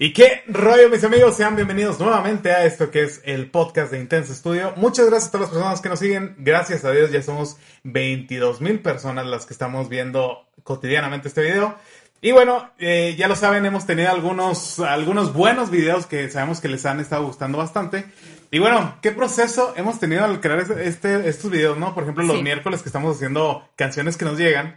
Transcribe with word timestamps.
¿Y 0.00 0.12
qué 0.12 0.44
rollo, 0.46 0.88
mis 0.90 1.02
amigos? 1.02 1.36
Sean 1.36 1.56
bienvenidos 1.56 1.98
nuevamente 1.98 2.52
a 2.52 2.64
esto 2.64 2.90
que 2.90 3.02
es 3.02 3.20
el 3.24 3.50
podcast 3.50 3.90
de 3.90 3.98
Intense 3.98 4.32
Studio. 4.34 4.72
Muchas 4.76 5.06
gracias 5.06 5.28
a 5.28 5.32
todas 5.32 5.46
las 5.48 5.50
personas 5.50 5.80
que 5.80 5.88
nos 5.88 5.98
siguen. 5.98 6.36
Gracias 6.38 6.84
a 6.84 6.92
Dios, 6.92 7.10
ya 7.10 7.20
somos 7.20 7.56
22 7.82 8.60
mil 8.60 8.78
personas 8.80 9.26
las 9.26 9.44
que 9.44 9.52
estamos 9.54 9.88
viendo 9.88 10.46
cotidianamente 10.62 11.26
este 11.26 11.42
video. 11.42 11.74
Y 12.20 12.30
bueno, 12.32 12.70
eh, 12.78 13.16
ya 13.18 13.26
lo 13.28 13.34
saben, 13.34 13.66
hemos 13.66 13.86
tenido 13.86 14.10
algunos, 14.10 14.78
algunos 14.80 15.32
buenos 15.32 15.70
videos 15.70 16.06
que 16.06 16.28
sabemos 16.30 16.60
que 16.60 16.68
les 16.68 16.84
han 16.86 17.00
estado 17.00 17.24
gustando 17.24 17.58
bastante. 17.58 18.04
Y 18.52 18.60
bueno, 18.60 18.98
¿qué 19.02 19.10
proceso 19.10 19.72
hemos 19.76 19.98
tenido 19.98 20.24
al 20.24 20.40
crear 20.40 20.60
este, 20.80 21.28
estos 21.28 21.50
videos, 21.50 21.76
no? 21.76 21.92
Por 21.94 22.04
ejemplo, 22.04 22.24
los 22.24 22.36
Sí. 22.36 22.42
miércoles 22.42 22.82
que 22.82 22.88
estamos 22.88 23.16
haciendo 23.16 23.68
canciones 23.76 24.16
que 24.16 24.24
nos 24.24 24.38
llegan. 24.38 24.76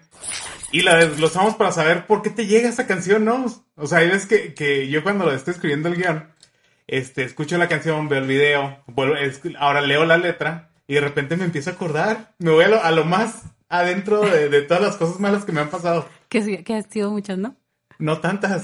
Y 0.72 0.84
la 0.84 0.96
desglosamos 0.96 1.56
para 1.56 1.72
saber 1.72 2.08
por 2.08 2.22
qué 2.22 2.30
te 2.30 2.48
llega 2.48 2.70
esa 2.70 2.88
canción, 2.88 3.26
¿no? 3.26 3.46
O 3.76 3.88
sea, 3.88 4.00
hay 4.00 4.08
veces 4.08 4.26
que, 4.26 4.54
que 4.54 4.88
yo 4.88 5.04
cuando 5.04 5.26
lo 5.26 5.34
estoy 5.34 5.54
escribiendo 5.54 5.90
el 5.90 5.96
guion, 5.96 6.30
este, 6.88 7.24
escucho 7.24 7.58
la 7.58 7.68
canción, 7.68 8.08
veo 8.08 8.20
el 8.20 8.28
video, 8.28 8.84
vuelvo, 8.88 9.16
ahora 9.60 9.82
leo 9.82 10.06
la 10.06 10.18
letra 10.18 10.72
y 10.88 10.96
de 10.96 11.02
repente 11.02 11.38
me 11.38 11.46
empiezo 11.46 11.70
a 11.70 11.74
acordar. 11.74 12.34
Me 12.40 12.52
voy 12.52 12.64
a 12.66 12.70
lo, 12.70 12.84
a 12.84 12.92
lo 12.92 13.06
más 13.06 13.44
adentro 13.70 14.22
de, 14.22 14.50
de 14.50 14.62
todas 14.62 14.84
las 14.84 14.98
cosas 14.98 15.20
malas 15.20 15.46
que 15.46 15.52
me 15.52 15.62
han 15.62 15.70
pasado. 15.70 16.08
Que, 16.30 16.64
que 16.64 16.74
han 16.74 16.90
sido 16.90 17.12
muchas, 17.12 17.38
¿no? 17.38 17.56
No 17.98 18.20
tantas. 18.20 18.64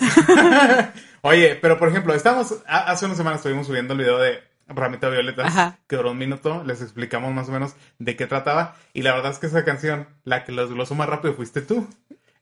Oye, 1.21 1.57
pero 1.61 1.77
por 1.77 1.89
ejemplo, 1.89 2.13
estamos, 2.13 2.55
hace 2.67 3.05
una 3.05 3.15
semana 3.15 3.35
estuvimos 3.35 3.67
subiendo 3.67 3.93
el 3.93 3.99
video 3.99 4.17
de 4.17 4.39
Ramita 4.67 5.09
Violetas, 5.09 5.47
Ajá. 5.47 5.79
que 5.87 5.95
duró 5.95 6.11
un 6.11 6.17
minuto, 6.17 6.63
les 6.65 6.81
explicamos 6.81 7.33
más 7.33 7.49
o 7.49 7.51
menos 7.51 7.75
de 7.99 8.15
qué 8.15 8.27
trataba, 8.27 8.75
y 8.93 9.01
la 9.01 9.13
verdad 9.13 9.31
es 9.31 9.39
que 9.39 9.47
esa 9.47 9.63
canción, 9.65 10.07
la 10.23 10.43
que 10.43 10.51
lo 10.51 10.65
desglosó 10.65 10.95
más 10.95 11.09
rápido 11.09 11.33
fuiste 11.33 11.61
tú. 11.61 11.87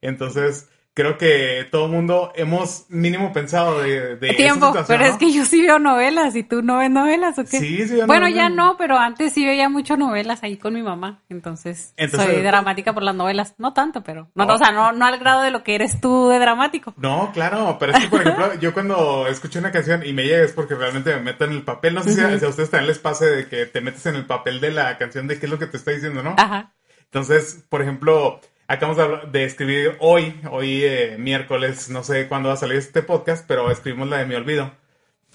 Entonces, 0.01 0.69
creo 0.95 1.17
que 1.19 1.67
todo 1.71 1.85
el 1.85 1.91
mundo 1.91 2.31
hemos 2.35 2.85
mínimo 2.89 3.31
pensado 3.33 3.81
de, 3.81 4.15
de 4.15 4.33
Tiempo, 4.33 4.73
pero 4.87 5.01
¿no? 5.03 5.11
es 5.11 5.17
que 5.17 5.31
yo 5.31 5.45
sí 5.45 5.61
veo 5.61 5.77
novelas 5.77 6.35
y 6.35 6.41
tú 6.43 6.61
no 6.63 6.77
ves 6.79 6.89
novelas, 6.89 7.37
¿o 7.37 7.43
qué? 7.43 7.59
Sí, 7.59 7.85
sí 7.87 7.95
veo 7.95 8.07
Bueno, 8.07 8.21
novelas. 8.27 8.35
ya 8.35 8.49
no, 8.49 8.77
pero 8.77 8.97
antes 8.97 9.33
sí 9.33 9.45
veía 9.45 9.67
mucho 9.69 9.97
novelas 9.97 10.41
ahí 10.41 10.55
con 10.57 10.73
mi 10.73 10.81
mamá, 10.81 11.21
entonces, 11.29 11.93
Entonces- 11.97 12.31
soy 12.33 12.41
dramática 12.41 12.93
por 12.93 13.03
las 13.03 13.13
novelas. 13.13 13.55
No 13.57 13.73
tanto, 13.73 14.03
pero... 14.03 14.31
No, 14.33 14.45
Oh. 14.45 14.53
O 14.53 14.57
sea, 14.57 14.71
no, 14.71 14.93
no 14.93 15.05
al 15.05 15.19
grado 15.19 15.41
de 15.41 15.51
lo 15.51 15.63
que 15.63 15.75
eres 15.75 15.99
tú 15.99 16.29
de 16.29 16.39
dramático. 16.39 16.93
No, 16.97 17.31
claro, 17.33 17.75
pero 17.77 17.91
es 17.91 17.99
que, 17.99 18.07
por 18.09 18.21
ejemplo, 18.21 18.53
yo 18.61 18.73
cuando 18.73 19.27
escucho 19.27 19.59
una 19.59 19.71
canción 19.71 20.05
y 20.05 20.13
me 20.13 20.23
llega 20.23 20.45
es 20.45 20.53
porque 20.53 20.75
realmente 20.75 21.13
me 21.13 21.19
meto 21.21 21.43
en 21.43 21.51
el 21.51 21.63
papel. 21.63 21.93
No 21.93 22.03
sé 22.03 22.13
si 22.13 22.21
a- 22.21 22.39
si 22.39 22.45
a 22.45 22.47
ustedes 22.47 22.69
también 22.71 22.87
les 22.87 22.99
pase 22.99 23.25
de 23.25 23.47
que 23.47 23.65
te 23.65 23.81
metes 23.81 24.05
en 24.05 24.15
el 24.15 24.25
papel 24.25 24.61
de 24.61 24.71
la 24.71 24.97
canción 24.97 25.27
de 25.27 25.37
qué 25.39 25.45
es 25.47 25.51
lo 25.51 25.59
que 25.59 25.67
te 25.67 25.75
está 25.75 25.91
diciendo, 25.91 26.23
¿no? 26.23 26.35
Ajá. 26.37 26.71
Entonces, 27.03 27.65
por 27.69 27.81
ejemplo, 27.81 28.39
acabamos 28.67 28.97
de, 29.31 29.39
de 29.39 29.45
escribir 29.45 29.95
hoy, 29.99 30.39
hoy 30.51 30.83
eh, 30.83 31.15
miércoles, 31.19 31.89
no 31.89 32.03
sé 32.03 32.27
cuándo 32.27 32.49
va 32.49 32.55
a 32.55 32.57
salir 32.57 32.77
este 32.77 33.01
podcast, 33.03 33.45
pero 33.47 33.69
escribimos 33.71 34.09
la 34.09 34.17
de 34.19 34.25
Mi 34.25 34.35
Olvido. 34.35 34.71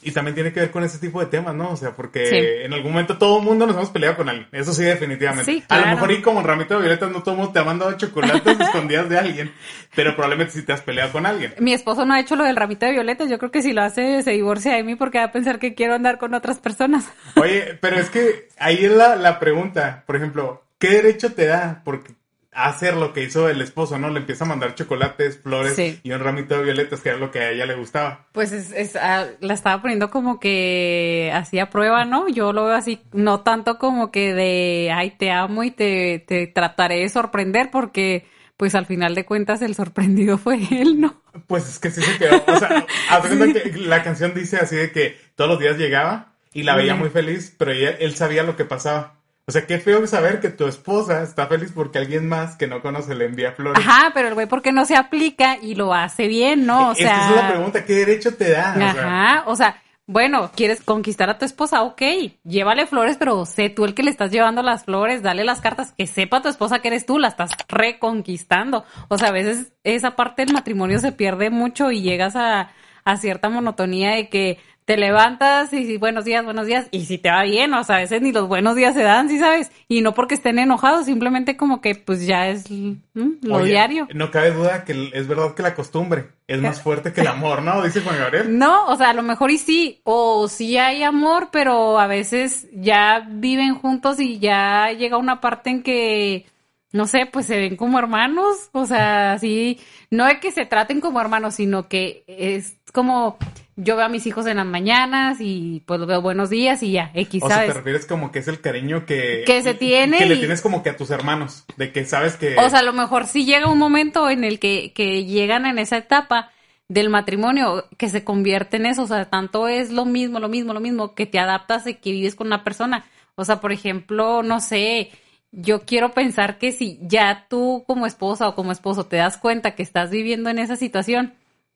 Y 0.02 0.12
también 0.12 0.34
tiene 0.34 0.50
que 0.50 0.60
ver 0.60 0.70
con 0.70 0.82
ese 0.82 0.98
tipo 0.98 1.20
de 1.20 1.26
temas, 1.26 1.54
¿no? 1.54 1.72
O 1.72 1.76
sea, 1.76 1.94
porque 1.94 2.24
Sí. 2.26 2.34
en 2.64 2.72
algún 2.72 2.92
momento 2.92 3.18
todo 3.18 3.38
el 3.38 3.44
mundo 3.44 3.66
nos 3.66 3.76
hemos 3.76 3.90
peleado 3.90 4.16
con 4.16 4.30
alguien. 4.30 4.48
Eso 4.50 4.72
sí, 4.72 4.82
definitivamente. 4.82 5.44
Sí, 5.52 5.62
A 5.68 5.76
lo 5.76 5.82
claro. 5.82 5.96
mejor 5.96 6.12
y 6.12 6.22
como 6.22 6.42
Ramito 6.42 6.72
de 6.76 6.80
Violetas 6.80 7.10
no 7.12 7.22
todo 7.22 7.32
el 7.32 7.36
mundo 7.36 7.52
te 7.52 7.58
ha 7.58 7.64
mandado 7.64 7.92
chocolates 7.98 8.58
escondidas 8.60 9.10
de 9.10 9.18
alguien, 9.18 9.52
pero 9.94 10.14
probablemente 10.14 10.54
sí 10.54 10.62
te 10.62 10.72
has 10.72 10.80
peleado 10.80 11.12
con 11.12 11.26
alguien. 11.26 11.52
Mi 11.58 11.74
esposo 11.74 12.06
no 12.06 12.14
ha 12.14 12.20
hecho 12.20 12.34
lo 12.34 12.44
del 12.44 12.56
ramito 12.56 12.86
de 12.86 12.92
violetas. 12.92 13.28
Yo 13.28 13.38
creo 13.38 13.50
que 13.50 13.60
si 13.60 13.74
lo 13.74 13.82
hace, 13.82 14.22
se 14.22 14.30
divorcia 14.30 14.72
de 14.74 14.84
mí 14.84 14.94
porque 14.96 15.18
va 15.18 15.24
a 15.24 15.32
pensar 15.32 15.58
que 15.58 15.74
quiero 15.74 15.92
andar 15.94 16.16
con 16.16 16.32
otras 16.32 16.58
personas. 16.60 17.06
Oye, 17.36 17.76
pero 17.82 17.96
es 17.98 18.08
que 18.08 18.48
ahí 18.58 18.82
es 18.82 18.92
la, 18.92 19.16
la 19.16 19.38
pregunta. 19.38 20.04
Por 20.06 20.16
ejemplo, 20.16 20.64
¿qué 20.78 20.88
derecho 20.92 21.34
te 21.34 21.44
da 21.44 21.82
por 21.84 22.04
hacer 22.52 22.94
lo 22.96 23.12
que 23.12 23.22
hizo 23.22 23.48
el 23.48 23.60
esposo, 23.62 23.98
no? 23.98 24.08
Le 24.10 24.18
empieza 24.20 24.44
a 24.44 24.48
mandar 24.48 24.74
chocolates, 24.74 25.38
flores 25.38 25.76
Sí. 25.76 26.00
y 26.02 26.10
un 26.10 26.20
ramito 26.20 26.56
de 26.58 26.64
violetas, 26.64 27.00
que 27.00 27.10
era 27.10 27.18
lo 27.18 27.30
que 27.30 27.38
a 27.38 27.50
ella 27.50 27.64
le 27.66 27.74
gustaba. 27.76 28.26
Pues 28.32 28.50
es, 28.52 28.72
es, 28.72 28.96
ah, 28.96 29.26
la 29.40 29.54
estaba 29.54 29.80
poniendo 29.80 30.10
como 30.10 30.40
que 30.40 31.30
hacía 31.34 31.70
prueba, 31.70 32.04
¿no? 32.04 32.28
Yo 32.28 32.52
lo 32.52 32.64
veo 32.66 32.74
así, 32.74 33.00
no 33.12 33.40
tanto 33.42 33.78
como 33.78 34.10
que 34.10 34.34
de, 34.34 34.90
ay, 34.92 35.12
te 35.12 35.30
amo 35.30 35.62
y 35.62 35.70
te, 35.70 36.18
te 36.26 36.46
trataré 36.48 36.96
de 37.00 37.08
sorprender 37.08 37.70
porque, 37.70 38.26
pues 38.56 38.74
al 38.74 38.86
final 38.86 39.14
de 39.14 39.24
cuentas 39.24 39.62
el 39.62 39.74
sorprendido 39.74 40.36
fue 40.36 40.58
él, 40.72 41.00
¿no? 41.00 41.22
Pues 41.46 41.68
es 41.68 41.78
que 41.78 41.90
sí 41.92 42.02
se 42.02 42.18
quedó. 42.18 42.42
O 42.46 42.56
sea, 42.58 42.84
que 43.62 43.72
la 43.78 44.02
canción 44.02 44.34
dice 44.34 44.56
así 44.56 44.74
de 44.76 44.90
que 44.90 45.16
todos 45.36 45.48
los 45.50 45.60
días 45.60 45.78
llegaba 45.78 46.34
y 46.52 46.64
la 46.64 46.74
veía 46.74 46.96
muy 46.96 47.10
feliz, 47.10 47.54
pero 47.56 47.70
ella- 47.70 47.96
él 48.00 48.16
sabía 48.16 48.42
lo 48.42 48.56
que 48.56 48.64
pasaba. 48.64 49.19
O 49.50 49.52
sea, 49.52 49.66
qué 49.66 49.80
feo 49.80 50.06
saber 50.06 50.38
que 50.38 50.48
tu 50.48 50.68
esposa 50.68 51.24
está 51.24 51.48
feliz 51.48 51.72
porque 51.74 51.98
alguien 51.98 52.28
más 52.28 52.54
que 52.54 52.68
no 52.68 52.80
conoce 52.80 53.16
le 53.16 53.24
envía 53.24 53.50
flores. 53.50 53.84
Ajá, 53.84 54.12
pero 54.14 54.28
el 54.28 54.34
güey, 54.34 54.46
¿por 54.46 54.62
qué 54.62 54.70
no 54.70 54.84
se 54.84 54.94
aplica 54.94 55.56
y 55.60 55.74
lo 55.74 55.92
hace 55.92 56.28
bien, 56.28 56.66
no? 56.66 56.90
O 56.90 56.94
sea. 56.94 57.10
esa 57.10 57.30
es 57.30 57.36
la 57.42 57.48
pregunta, 57.48 57.84
¿qué 57.84 57.94
derecho 57.94 58.32
te 58.36 58.52
da? 58.52 58.74
O 58.76 58.78
sea, 58.78 58.90
Ajá, 58.90 59.42
o 59.46 59.56
sea, 59.56 59.82
bueno, 60.06 60.52
quieres 60.54 60.84
conquistar 60.84 61.30
a 61.30 61.38
tu 61.38 61.44
esposa, 61.44 61.82
ok, 61.82 62.00
llévale 62.44 62.86
flores, 62.86 63.16
pero 63.18 63.44
sé 63.44 63.70
tú 63.70 63.84
el 63.84 63.94
que 63.94 64.04
le 64.04 64.12
estás 64.12 64.30
llevando 64.30 64.62
las 64.62 64.84
flores, 64.84 65.20
dale 65.20 65.42
las 65.42 65.60
cartas, 65.60 65.94
que 65.98 66.06
sepa 66.06 66.42
tu 66.42 66.48
esposa 66.48 66.78
que 66.78 66.86
eres 66.86 67.04
tú, 67.04 67.18
la 67.18 67.26
estás 67.26 67.50
reconquistando. 67.66 68.84
O 69.08 69.18
sea, 69.18 69.30
a 69.30 69.32
veces 69.32 69.72
esa 69.82 70.14
parte 70.14 70.44
del 70.44 70.54
matrimonio 70.54 71.00
se 71.00 71.10
pierde 71.10 71.50
mucho 71.50 71.90
y 71.90 72.02
llegas 72.02 72.36
a, 72.36 72.70
a 73.04 73.16
cierta 73.16 73.48
monotonía 73.48 74.14
de 74.14 74.28
que 74.28 74.58
te 74.90 74.96
levantas 74.96 75.72
y 75.72 75.98
buenos 75.98 76.24
días, 76.24 76.44
buenos 76.44 76.66
días, 76.66 76.88
y 76.90 77.04
si 77.04 77.16
te 77.16 77.30
va 77.30 77.44
bien, 77.44 77.72
o 77.74 77.84
sea, 77.84 77.96
a 77.96 78.00
veces 78.00 78.22
ni 78.22 78.32
los 78.32 78.48
buenos 78.48 78.74
días 78.74 78.92
se 78.92 79.04
dan, 79.04 79.28
¿sí 79.28 79.38
sabes? 79.38 79.70
Y 79.86 80.00
no 80.00 80.14
porque 80.14 80.34
estén 80.34 80.58
enojados, 80.58 81.06
simplemente 81.06 81.56
como 81.56 81.80
que 81.80 81.94
pues 81.94 82.26
ya 82.26 82.48
es 82.48 82.68
lo 82.70 83.54
Oye, 83.54 83.70
diario. 83.70 84.08
No 84.12 84.32
cabe 84.32 84.50
duda 84.50 84.84
que 84.84 85.10
es 85.12 85.28
verdad 85.28 85.54
que 85.54 85.62
la 85.62 85.76
costumbre 85.76 86.30
es 86.48 86.60
más 86.60 86.82
fuerte 86.82 87.12
que 87.12 87.20
el 87.20 87.28
amor, 87.28 87.62
¿no? 87.62 87.84
Dice 87.84 88.00
Juan 88.00 88.18
Gabriel. 88.18 88.58
No, 88.58 88.86
o 88.86 88.96
sea, 88.96 89.10
a 89.10 89.14
lo 89.14 89.22
mejor 89.22 89.52
y 89.52 89.58
sí, 89.58 90.00
o 90.02 90.48
sí 90.48 90.76
hay 90.76 91.04
amor, 91.04 91.50
pero 91.52 92.00
a 92.00 92.08
veces 92.08 92.66
ya 92.72 93.24
viven 93.30 93.76
juntos 93.76 94.18
y 94.18 94.40
ya 94.40 94.90
llega 94.90 95.18
una 95.18 95.40
parte 95.40 95.70
en 95.70 95.82
que, 95.84 96.46
no 96.92 97.06
sé, 97.06 97.26
pues 97.26 97.46
se 97.46 97.56
ven 97.56 97.76
como 97.76 97.98
hermanos, 97.98 98.68
o 98.72 98.86
sea, 98.86 99.38
sí, 99.38 99.78
no 100.10 100.26
es 100.26 100.38
que 100.40 100.50
se 100.50 100.66
traten 100.66 101.00
como 101.00 101.20
hermanos, 101.20 101.54
sino 101.54 101.88
que 101.88 102.24
es 102.26 102.76
como 102.92 103.38
yo 103.76 103.96
veo 103.96 104.06
a 104.06 104.08
mis 104.08 104.26
hijos 104.26 104.46
en 104.46 104.58
las 104.58 104.66
mañanas 104.66 105.38
y 105.40 105.82
pues 105.86 105.98
los 106.00 106.08
veo 106.08 106.20
buenos 106.20 106.50
días 106.50 106.82
y 106.82 106.92
ya, 106.92 107.10
X, 107.14 107.42
O 107.42 107.48
sea, 107.48 107.60
te 107.60 107.62
¿sabes? 107.62 107.76
refieres 107.76 108.06
como 108.06 108.30
que 108.30 108.40
es 108.40 108.48
el 108.48 108.60
cariño 108.60 109.06
que... 109.06 109.44
Que 109.46 109.62
se 109.62 109.74
tiene 109.74 110.18
Que 110.18 110.26
le 110.26 110.36
tienes 110.36 110.60
como 110.60 110.82
que 110.82 110.90
a 110.90 110.96
tus 110.96 111.10
hermanos, 111.10 111.64
de 111.76 111.92
que 111.92 112.04
sabes 112.04 112.36
que... 112.36 112.56
O 112.58 112.68
sea, 112.68 112.80
a 112.80 112.82
lo 112.82 112.92
mejor 112.92 113.26
sí 113.26 113.44
llega 113.44 113.70
un 113.70 113.78
momento 113.78 114.28
en 114.28 114.44
el 114.44 114.58
que, 114.58 114.92
que 114.92 115.24
llegan 115.24 115.64
en 115.64 115.78
esa 115.78 115.96
etapa 115.96 116.50
del 116.90 117.08
matrimonio 117.08 117.86
que 117.96 118.08
se 118.08 118.24
convierte 118.24 118.76
en 118.76 118.86
eso. 118.86 119.04
O 119.04 119.06
sea, 119.06 119.30
tanto 119.30 119.68
es 119.68 119.90
lo 119.90 120.04
mismo, 120.04 120.40
lo 120.40 120.48
mismo, 120.48 120.74
lo 120.74 120.80
mismo, 120.80 121.14
que 121.14 121.24
te 121.24 121.38
adaptas 121.38 121.86
y 121.86 121.94
que 121.94 122.10
vives 122.10 122.34
con 122.34 122.48
una 122.48 122.64
persona. 122.64 123.04
O 123.36 123.44
sea, 123.44 123.60
por 123.60 123.70
ejemplo, 123.72 124.42
no 124.42 124.60
sé, 124.60 125.10
yo 125.52 125.82
quiero 125.84 126.12
pensar 126.12 126.58
que 126.58 126.72
si 126.72 126.98
ya 127.02 127.46
tú 127.48 127.84
como 127.86 128.06
esposa 128.06 128.48
o 128.48 128.54
como 128.54 128.72
esposo 128.72 129.06
te 129.06 129.16
das 129.16 129.36
cuenta 129.36 129.74
que 129.74 129.82
estás 129.82 130.10
viviendo 130.10 130.50
en 130.50 130.58
esa 130.58 130.76
situación, 130.76 131.34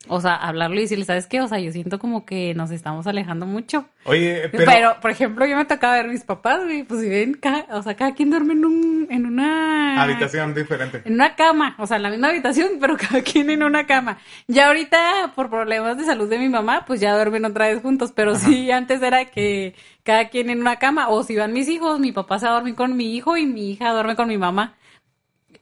o 0.09 0.21
sea, 0.21 0.35
hablarlo 0.35 0.77
y 0.77 0.83
decirle, 0.83 1.05
¿sabes 1.05 1.27
qué? 1.27 1.41
O 1.41 1.49
sea, 1.49 1.59
yo 1.59 1.73
siento 1.73 1.99
como 1.99 2.25
que 2.25 2.55
nos 2.55 2.71
estamos 2.71 3.07
alejando 3.07 3.47
mucho. 3.47 3.87
Oye, 4.05 4.49
pero... 4.51 4.65
Pero, 4.65 4.97
por 5.01 5.11
ejemplo, 5.11 5.47
yo 5.47 5.57
me 5.57 5.65
tocaba 5.65 5.95
ver 5.95 6.09
mis 6.09 6.25
papás, 6.25 6.63
güey, 6.65 6.83
pues 6.83 7.01
si 7.01 7.09
ven, 7.09 7.35
cada, 7.35 7.67
o 7.77 7.83
sea, 7.83 7.95
cada 7.95 8.15
quien 8.15 8.31
duerme 8.31 8.53
en 8.55 8.65
un, 8.65 9.07
en 9.11 9.27
una 9.27 10.03
Habitación 10.03 10.55
diferente. 10.55 11.03
en 11.05 11.15
una 11.15 11.35
cama, 11.35 11.75
o 11.79 11.87
sea, 11.87 11.97
en 11.97 12.03
la 12.03 12.11
misma 12.11 12.29
habitación, 12.29 12.73
pero 12.81 12.97
cada 12.97 13.23
quien 13.23 13.51
en 13.51 13.63
una 13.63 13.87
cama. 13.87 14.19
Ya 14.47 14.69
ahorita, 14.69 15.33
por 15.35 15.51
problemas 15.51 15.97
de 15.97 16.05
salud 16.05 16.29
de 16.29 16.39
mi 16.39 16.49
mamá, 16.49 16.85
pues 16.87 17.01
ya 17.01 17.15
duermen 17.15 17.45
otra 17.45 17.69
vez 17.69 17.81
juntos, 17.81 18.13
pero 18.15 18.35
sí, 18.35 18.71
antes 18.71 19.01
era 19.03 19.25
que 19.27 19.75
cada 20.03 20.29
quien 20.29 20.51
en 20.51 20.61
una 20.61 20.77
cama, 20.77 21.09
o 21.09 21.23
si 21.23 21.37
van 21.37 21.53
mis 21.53 21.69
hijos, 21.69 21.99
mi 22.01 22.13
papá 22.13 22.39
se 22.39 22.47
va 22.47 22.53
a 22.53 22.55
dormir 22.57 22.75
con 22.75 22.97
mi 22.97 23.17
hijo 23.17 23.37
y 23.37 23.47
mi 23.47 23.71
hija 23.71 23.93
duerme 23.93 24.17
con 24.17 24.29
mi 24.29 24.39
mamá. 24.39 24.75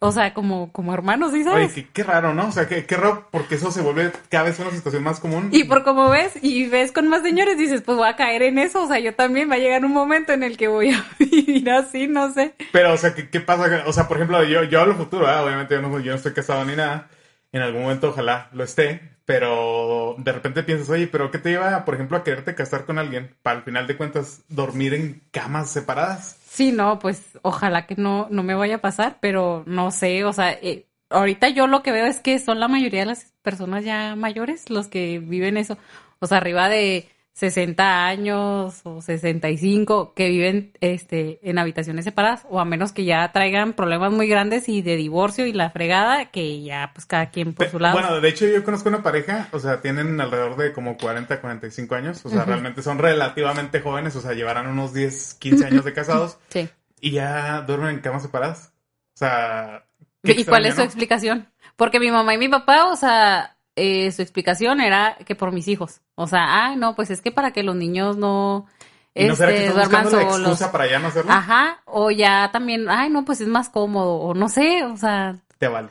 O 0.04 0.10
sea, 0.10 0.34
como, 0.34 0.72
como 0.72 0.92
hermanos, 0.94 1.30
¿sí 1.32 1.44
Oye, 1.48 1.68
sabes? 1.68 1.72
qué, 1.72 1.88
qué 1.92 2.02
raro, 2.02 2.34
¿no? 2.34 2.48
O 2.48 2.52
sea, 2.52 2.66
qué, 2.66 2.86
qué 2.86 2.96
raro 2.96 3.28
porque 3.30 3.54
eso 3.54 3.70
se 3.70 3.82
vuelve 3.82 4.10
cada 4.28 4.44
vez 4.44 4.58
una 4.58 4.72
situación 4.72 5.04
más 5.04 5.20
común. 5.20 5.48
Y 5.52 5.64
por 5.64 5.84
como 5.84 6.10
ves, 6.10 6.32
y 6.42 6.66
ves 6.68 6.90
con 6.90 7.06
más 7.08 7.22
señores, 7.22 7.56
dices, 7.56 7.82
pues 7.82 7.96
voy 7.96 8.08
a 8.08 8.16
caer 8.16 8.42
en 8.42 8.58
eso, 8.58 8.82
o 8.82 8.88
sea, 8.88 8.98
yo 8.98 9.14
también 9.14 9.48
va 9.48 9.54
a 9.54 9.58
llegar 9.58 9.84
un 9.84 9.92
momento 9.92 10.32
en 10.32 10.42
el 10.42 10.56
que 10.56 10.66
voy 10.68 10.90
a 10.92 11.04
vivir 11.20 11.70
así, 11.70 12.08
no 12.08 12.32
sé. 12.32 12.54
Pero, 12.72 12.92
o 12.92 12.96
sea, 12.96 13.14
¿qué, 13.14 13.30
qué 13.30 13.40
pasa? 13.40 13.84
O 13.86 13.92
sea, 13.92 14.08
por 14.08 14.16
ejemplo, 14.16 14.42
yo, 14.44 14.64
yo 14.64 14.80
hablo 14.80 14.94
futuro. 14.96 15.26
Obviamente 15.44 15.74
yo 15.74 15.82
no, 15.82 16.00
yo 16.00 16.10
no 16.12 16.16
estoy 16.16 16.32
casado 16.32 16.64
ni 16.64 16.74
nada. 16.76 17.08
En 17.52 17.62
algún 17.62 17.82
momento 17.82 18.08
ojalá 18.08 18.48
lo 18.52 18.64
esté. 18.64 19.12
Pero 19.24 20.16
de 20.18 20.32
repente 20.32 20.64
piensas, 20.64 20.90
oye, 20.90 21.06
¿pero 21.06 21.30
qué 21.30 21.38
te 21.38 21.50
lleva, 21.50 21.84
por 21.84 21.94
ejemplo, 21.94 22.16
a 22.16 22.24
quererte 22.24 22.54
casar 22.56 22.84
con 22.84 22.98
alguien? 22.98 23.36
Para 23.42 23.58
al 23.58 23.62
final 23.64 23.86
de 23.86 23.96
cuentas 23.96 24.42
dormir 24.48 24.94
en 24.94 25.22
camas 25.30 25.70
separadas. 25.70 26.38
Sí, 26.54 26.70
no, 26.70 26.98
pues 26.98 27.38
ojalá 27.42 27.86
que 27.86 27.94
no, 27.96 28.28
no 28.30 28.42
me 28.42 28.54
vaya 28.54 28.76
a 28.76 28.80
pasar, 28.82 29.16
pero 29.22 29.64
no 29.66 29.90
sé, 29.90 30.22
o 30.26 30.34
sea, 30.34 30.52
eh, 30.52 30.86
ahorita 31.08 31.48
yo 31.48 31.66
lo 31.66 31.82
que 31.82 31.92
veo 31.92 32.04
es 32.04 32.20
que 32.20 32.38
son 32.38 32.60
la 32.60 32.68
mayoría 32.68 33.00
de 33.00 33.06
las 33.06 33.32
personas 33.40 33.84
ya 33.84 34.14
mayores 34.16 34.68
los 34.68 34.86
que 34.88 35.18
viven 35.18 35.56
eso. 35.56 35.78
O 36.20 36.26
sea, 36.26 36.36
arriba 36.38 36.68
de 36.68 37.08
60 37.34 38.06
años 38.06 38.82
o 38.84 39.00
65 39.00 40.12
que 40.14 40.28
viven 40.28 40.72
este, 40.80 41.40
en 41.42 41.58
habitaciones 41.58 42.04
separadas 42.04 42.46
o 42.50 42.60
a 42.60 42.64
menos 42.64 42.92
que 42.92 43.04
ya 43.04 43.32
traigan 43.32 43.72
problemas 43.72 44.12
muy 44.12 44.28
grandes 44.28 44.68
y 44.68 44.82
de 44.82 44.96
divorcio 44.96 45.46
y 45.46 45.52
la 45.52 45.70
fregada 45.70 46.30
que 46.30 46.62
ya 46.62 46.90
pues 46.94 47.06
cada 47.06 47.30
quien 47.30 47.54
por 47.54 47.68
su 47.68 47.78
lado. 47.78 47.94
Bueno, 47.94 48.20
de 48.20 48.28
hecho 48.28 48.46
yo 48.46 48.62
conozco 48.64 48.90
una 48.90 49.02
pareja, 49.02 49.48
o 49.52 49.58
sea, 49.58 49.80
tienen 49.80 50.20
alrededor 50.20 50.56
de 50.56 50.72
como 50.72 50.98
40, 50.98 51.40
45 51.40 51.94
años, 51.94 52.24
o 52.24 52.28
sea, 52.28 52.44
realmente 52.44 52.82
son 52.82 52.98
relativamente 52.98 53.80
jóvenes, 53.80 54.14
o 54.14 54.20
sea, 54.20 54.34
llevarán 54.34 54.66
unos 54.66 54.92
10, 54.92 55.34
15 55.34 55.66
años 55.66 55.84
de 55.84 55.92
casados 55.94 56.38
sí. 56.48 56.68
y 57.00 57.12
ya 57.12 57.62
duermen 57.62 57.90
en 57.90 58.00
camas 58.00 58.22
separadas. 58.22 58.72
O 59.14 59.18
sea... 59.18 59.86
¿Y 60.22 60.44
cuál 60.44 60.66
es 60.66 60.76
su 60.76 60.82
explicación? 60.82 61.48
Porque 61.76 61.98
mi 61.98 62.10
mamá 62.10 62.34
y 62.34 62.38
mi 62.38 62.48
papá, 62.48 62.86
o 62.86 62.96
sea, 62.96 63.56
eh, 63.76 64.10
su 64.12 64.22
explicación 64.22 64.80
era 64.80 65.16
que 65.24 65.34
por 65.34 65.52
mis 65.52 65.68
hijos. 65.68 66.00
O 66.14 66.26
sea, 66.26 66.66
ay, 66.66 66.76
no, 66.76 66.94
pues 66.94 67.10
es 67.10 67.20
que 67.20 67.32
para 67.32 67.52
que 67.52 67.62
los 67.62 67.76
niños 67.76 68.16
no. 68.16 68.66
¿Y 69.14 69.26
no 69.26 69.36
será 69.36 69.52
que 69.52 69.66
este, 69.66 69.74
duerman 69.74 70.10
solos. 70.10 70.40
La 70.40 70.48
excusa 70.48 70.72
para 70.72 70.90
ya 70.90 70.98
no 70.98 71.08
hacerlo? 71.08 71.32
Ajá, 71.32 71.82
o 71.86 72.10
ya 72.10 72.50
también, 72.52 72.88
ay, 72.88 73.10
no, 73.10 73.24
pues 73.24 73.40
es 73.40 73.48
más 73.48 73.68
cómodo, 73.68 74.14
o 74.16 74.34
no 74.34 74.48
sé, 74.48 74.84
o 74.84 74.96
sea. 74.96 75.36
Te 75.58 75.68
vale. 75.68 75.90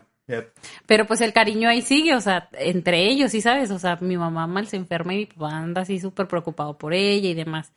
Pero 0.86 1.06
pues 1.06 1.22
el 1.22 1.34
cariño 1.34 1.70
ahí 1.70 1.82
sigue, 1.82 2.16
o 2.16 2.22
sea, 2.22 2.50
entre 2.54 3.10
ellos, 3.10 3.32
sí 3.32 3.42
sabes, 3.42 3.72
o 3.72 3.80
sea, 3.80 3.98
mi 4.02 4.18
mamá 4.18 4.48
mal 4.48 4.68
se 4.68 4.78
enferma 4.78 5.14
y 5.14 5.30
anda 5.40 5.82
así 5.82 6.00
súper 6.00 6.28
preocupado 6.28 6.78
por 6.78 6.94
ella 6.94 7.30
y 7.30 7.34
demás. 7.34 7.74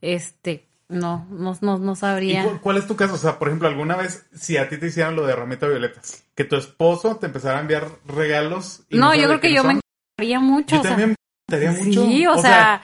Este, 0.00 0.67
no, 0.88 1.26
no, 1.30 1.56
no, 1.60 1.78
no 1.78 1.96
sabría. 1.96 2.44
¿Y 2.44 2.58
cuál, 2.58 2.78
es 2.78 2.86
tu 2.86 2.96
caso? 2.96 3.14
O 3.14 3.18
sea, 3.18 3.38
por 3.38 3.48
ejemplo, 3.48 3.68
alguna 3.68 3.96
vez, 3.96 4.26
si 4.34 4.56
a 4.56 4.68
ti 4.68 4.78
te 4.78 4.86
hicieran 4.86 5.16
lo 5.16 5.26
de 5.26 5.36
Ramita 5.36 5.68
Violetas, 5.68 6.24
que 6.34 6.44
tu 6.44 6.56
esposo 6.56 7.16
te 7.16 7.26
empezara 7.26 7.58
a 7.58 7.60
enviar 7.60 7.88
regalos. 8.06 8.82
no, 8.90 9.14
yo 9.14 9.26
creo 9.26 9.40
que 9.40 9.52
yo 9.52 9.64
me 9.64 9.74
encantaría 9.74 10.40
mucho. 10.40 10.76
Yo 10.76 10.82
también 10.82 11.10
me 11.10 11.14
encantaría 11.46 11.84
mucho. 11.84 12.06
Sí, 12.06 12.26
o, 12.26 12.38
sea, 12.38 12.82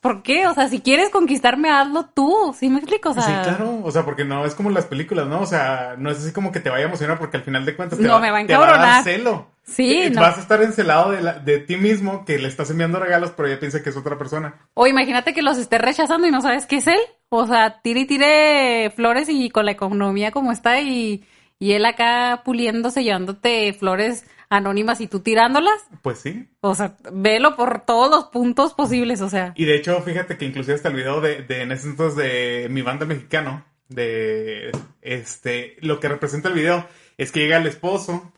¿por 0.00 0.22
qué? 0.22 0.46
O 0.46 0.54
sea, 0.54 0.68
si 0.68 0.80
quieres 0.80 1.10
conquistarme, 1.10 1.70
hazlo 1.70 2.06
tú. 2.06 2.54
¿Sí 2.58 2.68
me 2.68 2.78
explico? 2.78 3.10
O 3.10 3.14
sea, 3.14 3.22
sí, 3.24 3.32
claro. 3.42 3.80
O 3.82 3.90
sea, 3.90 4.04
porque 4.04 4.24
no 4.24 4.46
es 4.46 4.54
como 4.54 4.70
las 4.70 4.86
películas, 4.86 5.26
¿no? 5.26 5.40
O 5.40 5.46
sea, 5.46 5.96
no 5.98 6.10
es 6.10 6.18
así 6.18 6.32
como 6.32 6.52
que 6.52 6.60
te 6.60 6.70
vaya 6.70 6.84
a 6.84 6.88
emocionar 6.88 7.18
porque 7.18 7.38
al 7.38 7.42
final 7.42 7.64
de 7.64 7.74
cuentas 7.74 7.98
te, 7.98 8.04
no, 8.04 8.20
me 8.20 8.30
va, 8.30 8.38
a 8.38 8.46
te 8.46 8.56
va 8.56 8.74
a 8.74 8.78
dar 8.78 9.04
celo. 9.04 9.48
Sí, 9.62 10.10
Vas 10.14 10.38
a 10.38 10.40
estar 10.40 10.62
encelado 10.62 11.12
de, 11.12 11.22
de 11.44 11.58
ti 11.60 11.76
mismo 11.76 12.24
que 12.24 12.38
le 12.38 12.48
estás 12.48 12.70
enviando 12.70 12.98
regalos, 12.98 13.32
pero 13.36 13.48
ella 13.48 13.60
piensa 13.60 13.82
que 13.82 13.90
es 13.90 13.96
otra 13.96 14.18
persona. 14.18 14.66
O 14.74 14.86
imagínate 14.86 15.32
que 15.32 15.42
los 15.42 15.58
estés 15.58 15.80
rechazando 15.80 16.26
y 16.26 16.30
no 16.30 16.40
sabes 16.40 16.66
qué 16.66 16.76
es 16.76 16.86
él. 16.86 16.98
O 17.28 17.46
sea, 17.46 17.80
tire 17.80 18.00
y 18.00 18.06
tire 18.06 18.90
flores 18.90 19.28
y 19.28 19.50
con 19.50 19.66
la 19.66 19.72
economía 19.72 20.32
como 20.32 20.50
está 20.50 20.80
y, 20.80 21.24
y 21.58 21.72
él 21.72 21.84
acá 21.84 22.42
puliéndose, 22.44 23.04
llevándote 23.04 23.72
flores 23.72 24.24
anónimas 24.48 25.00
y 25.00 25.06
tú 25.06 25.20
tirándolas. 25.20 25.80
Pues 26.02 26.18
sí. 26.18 26.48
O 26.60 26.74
sea, 26.74 26.96
velo 27.12 27.54
por 27.54 27.84
todos 27.86 28.10
los 28.10 28.24
puntos 28.24 28.74
posibles, 28.74 29.20
o 29.20 29.28
sea. 29.28 29.52
Y 29.56 29.64
de 29.64 29.76
hecho, 29.76 30.02
fíjate 30.02 30.36
que 30.36 30.44
inclusive 30.44 30.74
hasta 30.74 30.88
el 30.88 30.96
video 30.96 31.20
de, 31.20 31.42
de 31.42 31.62
en 31.62 31.72
ese 31.72 31.88
entonces 31.88 32.16
de 32.16 32.68
mi 32.68 32.82
banda 32.82 33.06
mexicano, 33.06 33.64
de 33.88 34.72
este, 35.00 35.76
lo 35.80 36.00
que 36.00 36.08
representa 36.08 36.48
el 36.48 36.54
video 36.54 36.86
es 37.20 37.32
que 37.32 37.40
llega 37.40 37.58
el 37.58 37.66
esposo 37.66 38.32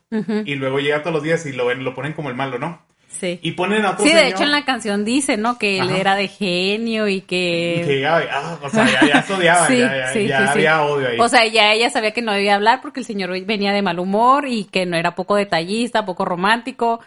y 0.45 0.55
luego 0.55 0.79
llega 0.79 1.01
todos 1.01 1.13
los 1.13 1.23
días 1.23 1.45
y 1.45 1.53
lo, 1.53 1.73
lo 1.73 1.95
ponen 1.95 2.11
como 2.11 2.29
el 2.29 2.35
malo, 2.35 2.59
¿no? 2.59 2.81
Sí. 3.07 3.39
Y 3.41 3.53
ponen 3.53 3.85
a 3.85 3.91
otro 3.91 4.03
Sí, 4.03 4.11
de 4.11 4.27
hecho 4.27 4.43
en 4.43 4.51
la 4.51 4.65
canción 4.65 5.05
dice, 5.05 5.37
¿no? 5.37 5.57
Que 5.57 5.79
él 5.79 5.89
era 5.91 6.15
de 6.15 6.27
genio 6.27 7.07
y 7.07 7.21
que... 7.21 7.77
Y 7.81 7.87
que 7.87 7.95
llegaba, 7.95 8.23
ah, 8.29 8.59
o 8.61 8.69
sea, 8.69 8.85
ya, 8.85 9.07
ya 9.07 9.23
se 9.23 9.33
odiaba, 9.35 9.67
sí, 9.67 9.77
ya, 9.77 9.97
ya, 9.97 10.07
sí, 10.11 10.27
ya 10.27 10.51
había 10.51 10.83
odio 10.83 11.07
ahí. 11.07 11.17
O 11.17 11.29
sea, 11.29 11.47
ya 11.47 11.71
ella 11.71 11.89
sabía 11.91 12.11
que 12.11 12.21
no 12.21 12.33
debía 12.33 12.55
hablar 12.55 12.81
porque 12.81 12.99
el 12.99 13.05
señor 13.05 13.29
venía 13.45 13.71
de 13.71 13.81
mal 13.81 13.99
humor 13.99 14.49
y 14.49 14.65
que 14.65 14.85
no 14.85 14.97
era 14.97 15.15
poco 15.15 15.37
detallista, 15.37 16.05
poco 16.05 16.25
romántico. 16.25 16.99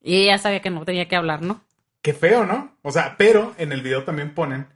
Y 0.00 0.22
ella 0.22 0.38
sabía 0.38 0.60
que 0.60 0.70
no 0.70 0.84
tenía 0.84 1.08
que 1.08 1.16
hablar, 1.16 1.42
¿no? 1.42 1.60
Qué 2.02 2.12
feo, 2.12 2.46
¿no? 2.46 2.76
O 2.82 2.92
sea, 2.92 3.16
pero 3.18 3.52
en 3.58 3.72
el 3.72 3.82
video 3.82 4.04
también 4.04 4.32
ponen 4.32 4.68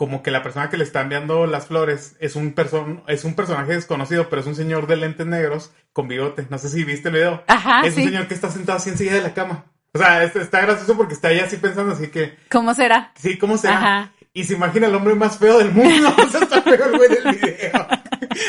como 0.00 0.22
que 0.22 0.30
la 0.30 0.42
persona 0.42 0.70
que 0.70 0.78
le 0.78 0.84
está 0.84 1.02
enviando 1.02 1.44
las 1.44 1.66
flores 1.66 2.16
es 2.20 2.34
un, 2.34 2.54
person 2.54 3.02
es 3.06 3.24
un 3.24 3.34
personaje 3.34 3.74
desconocido, 3.74 4.30
pero 4.30 4.40
es 4.40 4.48
un 4.48 4.54
señor 4.54 4.86
de 4.86 4.96
lentes 4.96 5.26
negros 5.26 5.72
con 5.92 6.08
bigote. 6.08 6.46
No 6.48 6.56
sé 6.56 6.70
si 6.70 6.84
viste 6.84 7.08
el 7.08 7.16
video. 7.16 7.44
Ajá, 7.46 7.82
es 7.86 7.98
un 7.98 8.04
señor 8.04 8.26
que 8.26 8.32
está 8.32 8.50
sentado 8.50 8.78
así 8.78 8.88
enseguida 8.88 9.16
de 9.16 9.20
la 9.20 9.34
cama. 9.34 9.66
O 9.92 9.98
sea, 9.98 10.24
este, 10.24 10.40
está 10.40 10.62
gracioso 10.62 10.96
porque 10.96 11.12
está 11.12 11.28
ahí 11.28 11.40
así 11.40 11.58
pensando 11.58 11.92
así 11.92 12.08
que... 12.08 12.34
¿Cómo 12.50 12.72
será? 12.72 13.12
Sí, 13.16 13.36
¿cómo 13.36 13.58
será? 13.58 13.76
Ajá. 13.76 14.12
Y 14.32 14.44
se 14.44 14.54
imagina 14.54 14.86
el 14.86 14.94
hombre 14.94 15.14
más 15.16 15.36
feo 15.36 15.58
del 15.58 15.70
mundo. 15.70 16.08
o 16.16 16.28
sea, 16.30 16.40
está 16.44 16.62
feo 16.62 16.82
el 16.82 16.96
güey 16.96 17.08
del 17.10 17.34
video. 17.34 17.86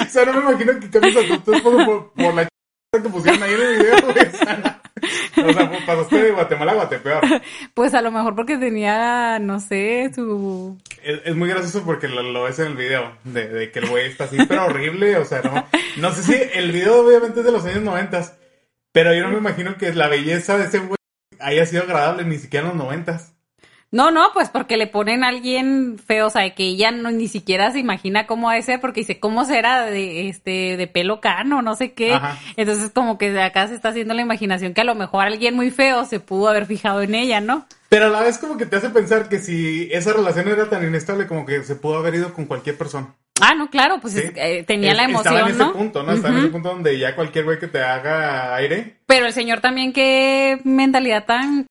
o 0.04 0.10
sea, 0.10 0.24
no 0.24 0.32
me 0.32 0.52
imagino 0.52 0.80
que 0.80 0.90
cambies 0.90 1.18
a 1.18 1.44
tu 1.44 1.52
por 1.62 2.34
la 2.34 2.46
ch... 2.46 2.50
que 3.04 3.10
pusieron 3.10 3.44
ahí 3.44 3.54
en 3.56 3.62
el 3.62 3.78
video, 3.78 3.96
güey. 4.04 4.81
O 5.38 5.54
sea, 5.54 5.70
pues, 5.70 5.84
pasaste 5.84 6.24
de 6.24 6.32
Guatemala 6.32 6.72
a 6.74 6.76
Guatepeor. 6.76 7.22
Pues 7.74 7.94
a 7.94 8.02
lo 8.02 8.12
mejor 8.12 8.36
porque 8.36 8.58
tenía, 8.58 9.40
no 9.40 9.60
sé, 9.60 10.12
su... 10.14 10.78
Es, 11.04 11.22
es 11.26 11.36
muy 11.36 11.50
gracioso 11.50 11.84
porque 11.84 12.08
lo, 12.08 12.22
lo, 12.22 12.44
ves 12.44 12.60
en 12.60 12.68
el 12.68 12.76
video, 12.76 13.18
de, 13.24 13.48
de 13.48 13.72
que 13.72 13.80
el 13.80 13.90
güey 13.90 14.08
está 14.08 14.26
así, 14.26 14.38
pero 14.48 14.66
horrible, 14.66 15.18
o 15.18 15.26
sea, 15.26 15.42
no... 15.42 15.66
No 15.98 16.12
sé 16.12 16.24
si 16.24 16.58
el 16.58 16.72
video 16.72 17.06
obviamente 17.06 17.40
es 17.40 17.46
de 17.46 17.52
los 17.52 17.66
años 17.66 17.82
noventas, 17.82 18.38
pero 18.92 19.14
yo 19.14 19.24
no 19.24 19.30
me 19.30 19.38
imagino 19.38 19.78
que 19.78 19.94
la 19.94 20.08
belleza 20.08 20.58
de 20.58 20.66
ese 20.66 20.80
güey 20.80 20.98
haya 21.40 21.66
sido 21.66 21.84
agradable 21.84 22.24
ni 22.26 22.38
siquiera 22.38 22.68
en 22.68 22.78
los 22.78 22.86
noventas. 22.86 23.34
No, 23.92 24.10
no, 24.10 24.30
pues 24.34 24.50
porque 24.50 24.78
le 24.78 24.88
ponen 24.88 25.26
a 25.26 25.28
alguien 25.28 26.00
feo, 26.00 26.28
o 26.28 26.30
sea, 26.30 26.50
que 26.56 26.64
ella 26.64 26.92
no, 26.92 27.12
ni 27.12 27.28
siquiera 27.28 27.72
se 27.72 27.80
imagina 27.80 28.26
cómo 28.26 28.50
ha 28.50 28.56
de 28.56 28.62
ser, 28.62 28.80
porque 28.80 29.02
dice, 29.02 29.20
¿cómo 29.20 29.44
será 29.44 29.86
de 29.86 30.30
este 30.30 30.78
de 30.78 30.88
pelo 30.88 31.20
cano, 31.20 31.62
no 31.62 31.76
sé 31.76 31.92
qué? 31.92 32.18
Entonces 32.56 32.92
como 32.92 33.18
que 33.18 33.32
de 33.32 33.44
acá 33.44 33.68
se 33.68 33.76
está 33.76 33.90
haciendo 33.90 34.14
la 34.14 34.22
imaginación 34.22 34.74
que 34.74 34.82
a 34.82 34.86
lo 34.86 34.96
mejor 34.96 35.26
alguien 35.26 35.56
muy 35.56 35.72
feo 35.72 36.06
se 36.06 36.22
pudo 36.22 36.48
haber 36.48 36.68
fijado 36.68 37.02
en 37.02 37.16
ella, 37.16 37.42
¿no? 37.42 37.66
Pero 37.90 38.06
a 38.06 38.10
la 38.10 38.22
vez 38.22 38.38
como 38.38 38.56
que 38.56 38.66
te 38.66 38.78
hace 38.78 38.90
pensar 38.90 39.28
que 39.28 39.40
si 39.40 39.90
esa 39.92 40.14
relación 40.14 40.48
era 40.48 40.70
tan 40.70 40.88
inestable 40.88 41.28
como 41.28 41.46
que 41.46 41.62
se 41.64 41.76
pudo 41.76 41.98
haber 41.98 42.16
ido 42.16 42.34
con 42.34 42.46
cualquier 42.46 42.78
persona. 42.78 43.14
Ah, 43.42 43.56
no, 43.56 43.70
claro, 43.70 44.00
pues 44.00 44.16
eh, 44.16 44.64
tenía 44.66 44.94
la 44.94 45.06
emoción, 45.06 45.34
Estaba 45.34 45.50
en 45.50 45.56
ese 45.56 45.78
punto, 45.78 46.04
¿no? 46.04 46.12
Estaba 46.14 46.34
en 46.36 46.40
ese 46.42 46.52
punto 46.52 46.70
donde 46.70 46.98
ya 46.98 47.16
cualquier 47.16 47.44
güey 47.44 47.60
que 47.60 47.68
te 47.68 47.82
haga 47.82 48.56
aire. 48.56 49.00
Pero 49.08 49.26
el 49.26 49.34
señor 49.34 49.60
también, 49.60 49.92
qué 49.92 50.62
mentalidad 50.64 51.26
tan 51.26 51.66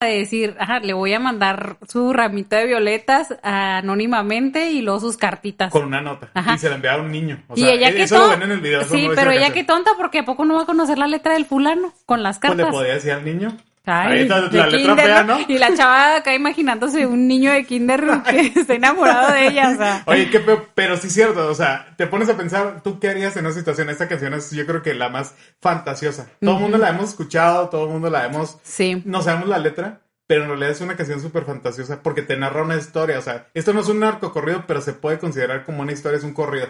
de 0.00 0.18
decir, 0.18 0.56
ajá, 0.58 0.80
le 0.80 0.92
voy 0.92 1.12
a 1.14 1.20
mandar 1.20 1.78
su 1.88 2.12
ramito 2.12 2.56
de 2.56 2.66
violetas 2.66 3.34
anónimamente 3.42 4.70
y 4.70 4.82
luego 4.82 5.00
sus 5.00 5.16
cartitas. 5.16 5.70
Con 5.70 5.84
una 5.84 6.00
nota. 6.00 6.30
Ajá. 6.34 6.54
Y 6.54 6.58
se 6.58 6.68
la 6.68 6.76
enviaba 6.76 6.98
a 6.98 7.02
un 7.02 7.10
niño. 7.10 7.42
O 7.48 7.54
y 7.56 7.62
sea, 7.62 7.72
ella 7.72 7.88
eso 7.88 8.14
que 8.14 8.20
lo 8.20 8.28
ven 8.30 8.42
en 8.42 8.50
el 8.52 8.60
video. 8.60 8.84
Sí, 8.84 9.08
pero 9.14 9.30
ella 9.30 9.52
qué 9.52 9.64
tonta, 9.64 9.92
porque 9.96 10.20
a 10.20 10.24
poco 10.24 10.44
no 10.44 10.54
va 10.54 10.62
a 10.62 10.66
conocer 10.66 10.98
la 10.98 11.06
letra 11.06 11.34
del 11.34 11.46
fulano 11.46 11.92
con 12.06 12.22
las 12.22 12.38
cartas. 12.38 12.66
Pues 12.66 12.72
le 12.72 12.78
podía 12.78 12.94
decir 12.94 13.12
al 13.12 13.24
niño. 13.24 13.56
Ay, 13.86 14.12
Ahí 14.12 14.22
está 14.22 14.40
la 14.40 14.66
letra 14.66 14.96
fea, 14.96 15.22
¿no? 15.24 15.38
Y 15.46 15.58
la 15.58 15.74
chava 15.74 16.16
acá 16.16 16.34
imaginándose 16.34 17.04
un 17.06 17.28
niño 17.28 17.52
de 17.52 17.64
kinder 17.64 18.02
que 18.30 18.52
está 18.56 18.74
enamorado 18.74 19.32
de 19.32 19.48
ella, 19.48 19.70
o 19.72 19.76
sea. 19.76 20.02
Oye, 20.06 20.30
qué 20.30 20.40
feo, 20.40 20.66
pero 20.74 20.96
sí 20.96 21.08
es 21.08 21.12
cierto, 21.12 21.46
o 21.48 21.54
sea, 21.54 21.94
te 21.98 22.06
pones 22.06 22.28
a 22.30 22.36
pensar, 22.36 22.80
¿tú 22.82 22.98
qué 22.98 23.10
harías 23.10 23.36
en 23.36 23.44
esa 23.46 23.58
situación? 23.58 23.90
Esta 23.90 24.08
canción 24.08 24.32
es, 24.32 24.50
yo 24.52 24.64
creo 24.64 24.82
que 24.82 24.94
la 24.94 25.10
más 25.10 25.34
fantasiosa. 25.60 26.28
Todo 26.40 26.54
el 26.56 26.62
mundo 26.62 26.78
la 26.78 26.88
hemos 26.90 27.10
escuchado, 27.10 27.68
todo 27.68 27.84
el 27.84 27.90
mundo 27.90 28.08
la 28.08 28.24
hemos... 28.24 28.56
Sí. 28.62 29.02
No 29.04 29.20
sabemos 29.22 29.48
la 29.48 29.58
letra, 29.58 30.00
pero 30.26 30.44
en 30.44 30.48
realidad 30.48 30.70
es 30.70 30.80
una 30.80 30.96
canción 30.96 31.20
súper 31.20 31.44
fantasiosa 31.44 32.00
porque 32.02 32.22
te 32.22 32.36
narra 32.38 32.62
una 32.62 32.76
historia, 32.76 33.18
o 33.18 33.22
sea, 33.22 33.48
esto 33.52 33.74
no 33.74 33.80
es 33.80 33.88
un 33.88 34.00
narco 34.00 34.32
corrido, 34.32 34.64
pero 34.66 34.80
se 34.80 34.94
puede 34.94 35.18
considerar 35.18 35.64
como 35.64 35.82
una 35.82 35.92
historia, 35.92 36.16
es 36.16 36.24
un 36.24 36.32
corrido. 36.32 36.68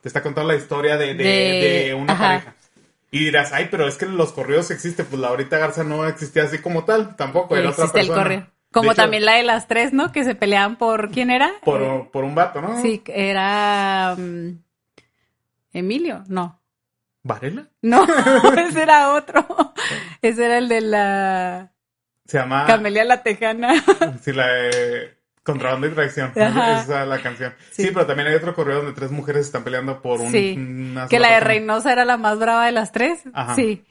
Te 0.00 0.08
está 0.08 0.20
contando 0.22 0.50
la 0.52 0.58
historia 0.58 0.96
de, 0.96 1.14
de, 1.14 1.24
De- 1.24 1.84
de 1.86 1.94
una 1.94 2.12
ajá. 2.12 2.22
pareja. 2.26 2.54
Y 3.10 3.20
dirás, 3.20 3.52
ay, 3.52 3.68
pero 3.70 3.86
es 3.86 3.96
que 3.96 4.06
los 4.06 4.32
corridos 4.32 4.70
existen. 4.70 5.06
Pues 5.06 5.20
la 5.20 5.28
ahorita 5.28 5.58
Garza 5.58 5.84
no 5.84 6.06
existía 6.06 6.44
así 6.44 6.58
como 6.58 6.84
tal, 6.84 7.16
tampoco, 7.16 7.56
era 7.56 7.70
otra 7.70 7.84
existe 7.84 8.00
el 8.00 8.06
persona. 8.08 8.22
correo. 8.22 8.46
Como 8.72 8.92
hecho, 8.92 9.02
también 9.02 9.24
la 9.24 9.34
de 9.36 9.42
las 9.42 9.68
tres, 9.68 9.92
¿no? 9.92 10.12
Que 10.12 10.24
se 10.24 10.34
peleaban 10.34 10.76
por 10.76 11.10
quién 11.10 11.30
era. 11.30 11.52
Por, 11.64 12.10
por 12.10 12.24
un 12.24 12.34
vato, 12.34 12.60
¿no? 12.60 12.82
Sí, 12.82 13.02
era 13.06 14.14
mm, 14.18 14.58
Emilio, 15.72 16.24
no. 16.28 16.60
¿Varela? 17.22 17.68
No, 17.82 18.04
ese 18.56 18.82
era 18.82 19.14
otro. 19.14 19.46
Ese 20.20 20.44
era 20.44 20.58
el 20.58 20.68
de 20.68 20.80
la 20.80 21.72
Se 22.26 22.38
llama... 22.38 22.66
Camelia 22.66 23.04
la 23.04 23.22
Tejana. 23.22 23.82
Sí, 24.22 24.32
la 24.32 24.46
de 24.46 25.15
Contrabando 25.46 25.86
y 25.86 25.90
Traición. 25.90 26.32
Ajá. 26.36 26.82
Esa 26.82 27.02
es 27.02 27.08
la 27.08 27.22
canción. 27.22 27.54
Sí. 27.70 27.84
Sí. 27.84 27.90
pero 27.94 28.04
también 28.04 28.28
hay 28.28 28.34
otro 28.34 28.54
correo 28.54 28.78
donde 28.78 28.92
tres 28.92 29.12
mujeres 29.12 29.46
están 29.46 29.62
peleando 29.64 30.02
por 30.02 30.20
un... 30.20 30.32
Sí, 30.32 30.54
una 30.58 31.06
que 31.06 31.20
la 31.20 31.34
de. 31.34 31.40
Reynosa 31.40 31.92
era 31.92 32.04
la 32.04 32.16
más 32.16 32.38
brava 32.38 32.66
de 32.66 32.72
las 32.72 32.90
tres. 32.90 33.22
Ajá. 33.32 33.54
Sí. 33.54 33.84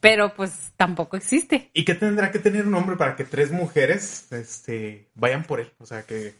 Pero 0.00 0.34
pues 0.34 0.72
tampoco 0.76 1.16
existe. 1.16 1.70
¿Y 1.72 1.84
qué 1.84 1.94
tendrá 1.94 2.30
que 2.30 2.38
tener 2.38 2.66
un 2.66 2.74
hombre 2.74 2.96
para 2.96 3.16
que 3.16 3.24
tres 3.24 3.52
mujeres 3.52 4.30
este, 4.32 5.08
vayan 5.14 5.44
por 5.44 5.60
él? 5.60 5.72
O 5.78 5.86
sea, 5.86 6.02
que... 6.02 6.34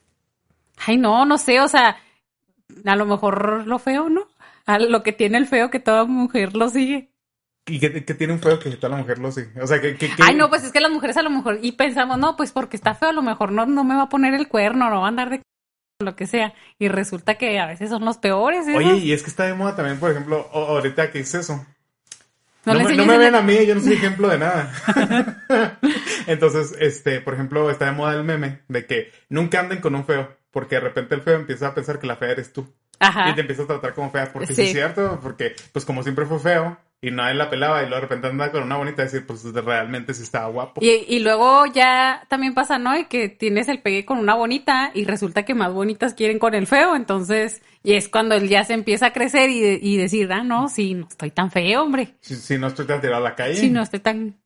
Ay, 0.85 0.99
no, 0.99 1.25
no 1.25 1.39
sé, 1.39 1.61
o 1.61 1.69
sea, 1.69 1.97
a 2.85 2.97
lo 2.97 3.07
mejor 3.07 3.67
lo 3.67 3.79
feo, 3.79 4.09
¿no? 4.09 4.27
A 4.67 4.79
lo 4.79 5.03
que 5.03 5.13
tiene 5.13 5.39
el 5.39 5.47
feo 5.47 5.71
que 5.71 5.81
toda 5.81 6.05
mujer 6.05 6.55
lo 6.55 6.69
sigue. 6.69 7.12
¿Y 7.67 7.79
qué, 7.79 8.05
qué 8.05 8.15
tiene 8.15 8.33
un 8.33 8.41
feo 8.41 8.59
que 8.59 8.71
toda 8.73 8.89
la 8.97 8.97
mujer 9.03 9.19
lo 9.19 9.31
sigue? 9.31 9.51
O 9.61 9.67
sea, 9.67 9.81
que... 9.81 9.97
que, 9.97 10.09
que- 10.09 10.23
Ay, 10.23 10.35
no, 10.35 10.49
pues 10.49 10.65
es 10.65 10.73
que 10.73 10.81
las 10.81 10.91
mujeres 10.91 11.17
a 11.17 11.23
lo 11.23 11.31
mejor, 11.31 11.59
y 11.63 11.73
pensamos, 11.73 12.19
no, 12.19 12.37
pues 12.37 12.51
porque 12.53 12.77
está 12.77 12.95
feo, 12.95 13.11
a 13.11 13.13
lo 13.13 13.23
mejor 13.23 13.53
no, 13.53 13.67
no 13.67 13.85
me 13.85 13.95
va 13.95 14.03
a 14.03 14.09
poner 14.09 14.35
el 14.35 14.49
cuerno, 14.49 14.91
no 14.91 15.01
va 15.01 15.07
a 15.07 15.09
andar 15.09 15.31
de 15.31 15.37
c- 15.37 15.43
lo 16.01 16.17
que 16.17 16.27
sea. 16.27 16.55
Y 16.81 16.89
resulta 16.89 17.37
que 17.37 17.61
a 17.61 17.67
veces 17.67 17.89
son 17.91 18.05
los 18.05 18.19
peores, 18.19 18.67
¿eh? 18.67 18.77
Oye, 18.77 18.97
y 18.97 19.13
es 19.13 19.23
que 19.23 19.31
está 19.31 19.45
de 19.45 19.55
moda 19.55 19.77
también, 19.77 20.01
por 20.01 20.11
ejemplo, 20.11 20.49
ahorita 20.53 21.13
que 21.13 21.19
dices 21.19 21.43
eso. 21.43 21.65
No, 22.65 22.75
No, 22.75 22.85
me, 22.85 22.97
no 22.97 23.07
me 23.07 23.19
ven 23.19 23.35
a 23.37 23.43
mí, 23.43 23.65
yo 23.67 23.75
no 23.77 23.81
soy 23.81 23.93
ejemplo 23.95 24.29
de 24.29 24.39
nada. 24.39 24.73
Entonces, 26.27 26.75
este, 26.81 27.21
por 27.21 27.35
ejemplo, 27.35 27.71
está 27.71 27.87
de 27.87 27.93
moda 27.93 28.15
el 28.15 28.25
meme 28.25 28.61
de 28.69 28.87
que 28.87 29.13
nunca 29.29 29.61
anden 29.61 29.81
con 29.81 29.95
un 29.95 30.05
feo, 30.05 30.37
porque 30.51 30.77
de 30.77 30.81
repente 30.83 31.15
el 31.15 31.23
feo 31.23 31.35
empieza 31.37 31.69
a 31.69 31.75
pensar 31.75 31.99
que 31.99 32.07
la 32.07 32.17
fea 32.17 32.31
eres 32.31 32.53
tú. 32.53 32.67
Ajá. 33.01 33.31
Y 33.31 33.35
te 33.35 33.41
empieza 33.41 33.65
a 33.65 33.67
tratar 33.67 33.95
como 33.95 34.11
fea, 34.11 34.33
porque 34.33 34.49
sí. 34.49 34.55
Sí. 34.55 34.63
es 34.63 34.73
cierto, 34.73 35.19
porque 35.23 35.55
pues 35.73 35.85
como 35.85 36.03
siempre 36.03 36.25
fue 36.27 36.39
feo 36.39 36.79
y 37.05 37.11
nadie 37.11 37.35
la 37.35 37.51
pelaba 37.51 37.81
y 37.83 37.87
luego 37.87 37.97
de 37.97 38.01
repente 38.03 38.29
anda 38.29 38.53
con 38.53 38.63
una 38.63 38.77
bonita 38.77 39.03
decir, 39.03 39.27
pues 39.27 39.43
realmente 39.53 40.15
sí 40.15 40.23
estaba 40.23 40.47
guapo. 40.49 40.81
Y, 40.83 41.05
y 41.09 41.19
luego 41.19 41.67
ya 41.67 42.25
también 42.29 42.55
pasa, 42.55 42.79
¿no? 42.79 42.97
Y 42.97 43.07
que 43.07 43.29
tienes 43.29 43.67
el 43.69 43.83
pegue 43.83 44.05
con 44.07 44.19
una 44.19 44.35
bonita 44.35 44.93
y 44.95 45.05
resulta 45.05 45.45
que 45.45 45.55
más 45.55 45.73
bonitas 45.73 46.15
quieren 46.15 46.39
con 46.39 46.55
el 46.55 46.69
feo, 46.69 46.95
entonces, 46.95 47.61
y 47.83 47.95
es 47.95 48.09
cuando 48.09 48.37
él 48.37 48.49
ya 48.49 48.65
se 48.65 48.75
empieza 48.75 49.07
a 49.07 49.13
crecer 49.13 49.51
y, 49.51 49.61
de- 49.61 49.81
y 49.83 49.97
decir, 49.97 50.33
ah, 50.33 50.45
no, 50.45 50.69
sí, 50.69 50.95
no 50.95 51.09
estoy 51.09 51.33
tan 51.33 51.51
feo, 51.51 51.83
hombre. 51.83 52.15
Si, 52.21 52.37
si 52.37 52.57
no 52.57 52.69
estoy 52.69 52.87
tan 52.87 53.01
tirado 53.01 53.19
a 53.19 53.29
la 53.31 53.35
calle. 53.35 53.57
Sí, 53.57 53.69
no 53.69 53.83
estoy 53.83 53.99
tan... 54.01 54.39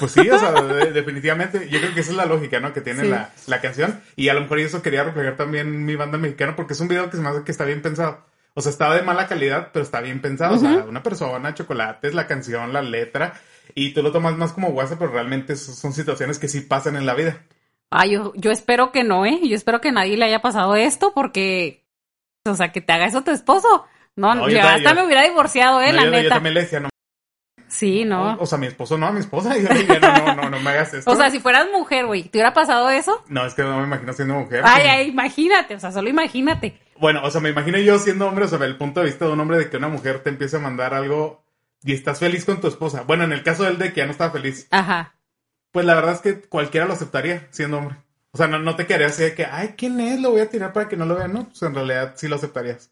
Pues 0.00 0.12
sí, 0.12 0.30
o 0.30 0.38
sea, 0.38 0.52
de- 0.52 0.92
definitivamente, 0.92 1.68
yo 1.68 1.80
creo 1.80 1.92
que 1.92 2.00
esa 2.00 2.12
es 2.12 2.16
la 2.16 2.24
lógica, 2.24 2.60
¿no? 2.60 2.72
Que 2.72 2.80
tiene 2.80 3.02
Sí. 3.02 3.08
la, 3.08 3.30
la 3.46 3.60
canción. 3.60 4.00
Y 4.14 4.28
a 4.28 4.34
lo 4.34 4.40
mejor 4.40 4.60
eso 4.60 4.80
quería 4.82 5.04
reflejar 5.04 5.36
también 5.36 5.84
mi 5.84 5.96
banda 5.96 6.16
mexicana, 6.16 6.56
porque 6.56 6.72
es 6.72 6.80
un 6.80 6.88
video 6.88 7.10
que 7.10 7.16
se 7.16 7.22
me 7.22 7.28
hace 7.28 7.44
que 7.44 7.50
está 7.52 7.64
bien 7.66 7.82
pensado. 7.82 8.24
O 8.58 8.62
sea, 8.62 8.70
está 8.72 8.92
de 8.94 9.02
mala 9.02 9.26
calidad, 9.26 9.68
pero 9.72 9.82
está 9.84 10.00
bien 10.00 10.22
pensado. 10.22 10.54
O 10.56 10.58
sea, 10.58 10.84
una 10.88 11.02
persona, 11.02 11.52
chocolates, 11.54 12.14
la 12.14 12.26
canción, 12.26 12.72
la 12.72 12.80
letra. 12.80 13.34
Y 13.74 13.92
tú 13.92 14.02
lo 14.02 14.12
tomas 14.12 14.36
más 14.38 14.52
como 14.54 14.68
WhatsApp, 14.68 14.98
pero 14.98 15.10
realmente 15.12 15.56
son 15.56 15.92
situaciones 15.92 16.38
que 16.38 16.48
sí 16.48 16.62
pasan 16.62 16.96
en 16.96 17.04
la 17.04 17.12
vida. 17.14 17.42
Ah, 17.90 18.06
yo, 18.06 18.32
yo 18.34 18.50
espero 18.50 18.92
que 18.92 19.04
no, 19.04 19.26
¿eh? 19.26 19.40
Yo 19.44 19.54
espero 19.54 19.80
que 19.82 19.92
nadie 19.92 20.16
le 20.16 20.24
haya 20.24 20.40
pasado 20.40 20.74
esto 20.74 21.12
porque, 21.14 21.84
o 22.46 22.54
sea, 22.54 22.72
que 22.72 22.80
te 22.80 22.92
haga 22.94 23.06
eso 23.06 23.22
tu 23.22 23.30
esposo. 23.30 23.84
No, 24.16 24.34
No, 24.34 24.48
yo, 24.48 24.56
yo 24.56 24.62
ta- 24.62 24.74
hasta 24.76 24.88
yo- 24.90 24.94
me 24.96 25.04
hubiera 25.04 25.22
divorciado, 25.24 25.82
¿eh? 25.82 25.92
No, 25.92 25.96
la 25.98 26.04
yo, 26.04 26.10
yo 26.12 26.16
neta. 26.22 26.34
también 26.36 26.54
le 26.54 26.60
decía, 26.62 26.80
no, 26.80 26.88
Sí, 27.68 28.04
no. 28.04 28.36
o 28.40 28.46
sea, 28.46 28.56
mi 28.58 28.66
esposo 28.68 28.96
no, 28.96 29.06
a 29.08 29.12
mi 29.12 29.20
esposa. 29.20 29.54
Y 29.58 29.62
yo 29.62 29.68
le 29.68 29.80
dije, 29.80 30.00
no, 30.00 30.16
no, 30.26 30.34
no, 30.42 30.50
no 30.50 30.60
me 30.60 30.70
hagas 30.70 30.94
esto. 30.94 31.10
O 31.10 31.16
sea, 31.16 31.30
si 31.30 31.40
fueras 31.40 31.66
mujer, 31.72 32.06
güey, 32.06 32.22
¿te 32.22 32.38
hubiera 32.38 32.54
pasado 32.54 32.88
eso? 32.90 33.22
No, 33.28 33.44
es 33.44 33.54
que 33.54 33.62
no 33.62 33.78
me 33.80 33.84
imagino 33.84 34.12
siendo 34.14 34.34
mujer. 34.34 34.62
Ay, 34.64 34.84
ay, 34.86 35.08
imagínate, 35.08 35.74
o 35.74 35.80
sea, 35.80 35.92
solo 35.92 36.08
imagínate. 36.08 36.78
Bueno, 36.98 37.20
o 37.24 37.30
sea, 37.30 37.40
me 37.40 37.50
imagino 37.50 37.78
yo 37.78 37.98
siendo 37.98 38.26
hombre, 38.26 38.44
o 38.44 38.48
sea, 38.48 38.58
el 38.64 38.76
punto 38.76 39.00
de 39.00 39.06
vista 39.06 39.26
de 39.26 39.32
un 39.32 39.40
hombre 39.40 39.58
de 39.58 39.70
que 39.70 39.76
una 39.76 39.88
mujer 39.88 40.20
te 40.22 40.30
empiece 40.30 40.56
a 40.56 40.60
mandar 40.60 40.94
algo 40.94 41.44
y 41.82 41.92
estás 41.92 42.18
feliz 42.18 42.44
con 42.44 42.60
tu 42.60 42.68
esposa. 42.68 43.02
Bueno, 43.02 43.24
en 43.24 43.32
el 43.32 43.42
caso 43.42 43.64
de 43.64 43.70
él 43.70 43.78
de 43.78 43.92
que 43.92 43.98
ya 44.00 44.06
no 44.06 44.12
estaba 44.12 44.32
feliz, 44.32 44.66
Ajá. 44.70 45.14
pues 45.72 45.84
la 45.86 45.94
verdad 45.94 46.14
es 46.14 46.20
que 46.20 46.40
cualquiera 46.48 46.86
lo 46.86 46.94
aceptaría 46.94 47.46
siendo 47.50 47.78
hombre. 47.78 47.96
O 48.32 48.36
sea, 48.38 48.48
no, 48.48 48.58
no 48.58 48.76
te 48.76 48.86
quedaría 48.86 49.06
así 49.06 49.22
de 49.22 49.34
que, 49.34 49.46
ay, 49.46 49.74
¿quién 49.78 49.98
es? 50.00 50.20
Lo 50.20 50.30
voy 50.30 50.40
a 50.40 50.50
tirar 50.50 50.72
para 50.72 50.88
que 50.88 50.96
no 50.96 51.06
lo 51.06 51.16
vean. 51.16 51.32
No, 51.32 51.48
pues 51.48 51.62
en 51.62 51.74
realidad 51.74 52.14
sí 52.16 52.28
lo 52.28 52.36
aceptarías. 52.36 52.90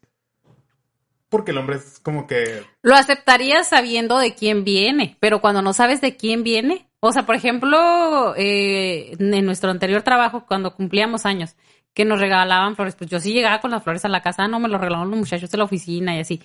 Porque 1.29 1.51
el 1.51 1.57
hombre 1.57 1.75
es 1.75 1.99
como 1.99 2.25
que... 2.25 2.63
Lo 2.81 2.95
aceptarías 2.95 3.67
sabiendo 3.67 4.17
de 4.17 4.33
quién 4.33 4.63
viene, 4.63 5.17
pero 5.19 5.41
cuando 5.41 5.61
no 5.61 5.73
sabes 5.73 6.01
de 6.01 6.15
quién 6.15 6.43
viene, 6.43 6.89
o 6.99 7.11
sea, 7.11 7.27
por 7.27 7.35
ejemplo, 7.35 8.33
eh, 8.37 9.15
en 9.19 9.45
nuestro 9.45 9.69
anterior 9.69 10.01
trabajo, 10.01 10.45
cuando 10.47 10.73
cumplíamos 10.75 11.27
años, 11.27 11.55
que 11.95 12.05
nos 12.05 12.19
regalaban 12.19 12.75
flores, 12.75 12.93
pues 12.95 13.09
yo 13.09 13.19
sí 13.19 13.33
llegaba 13.33 13.59
con 13.61 13.71
las 13.71 13.81
flores 13.83 14.05
a 14.05 14.09
la 14.09 14.21
casa, 14.21 14.47
no 14.47 14.59
me 14.59 14.67
lo 14.69 14.77
regalaban 14.77 15.09
los 15.09 15.17
muchachos 15.17 15.49
de 15.49 15.57
la 15.57 15.63
oficina 15.63 16.15
y 16.15 16.19
así. 16.19 16.43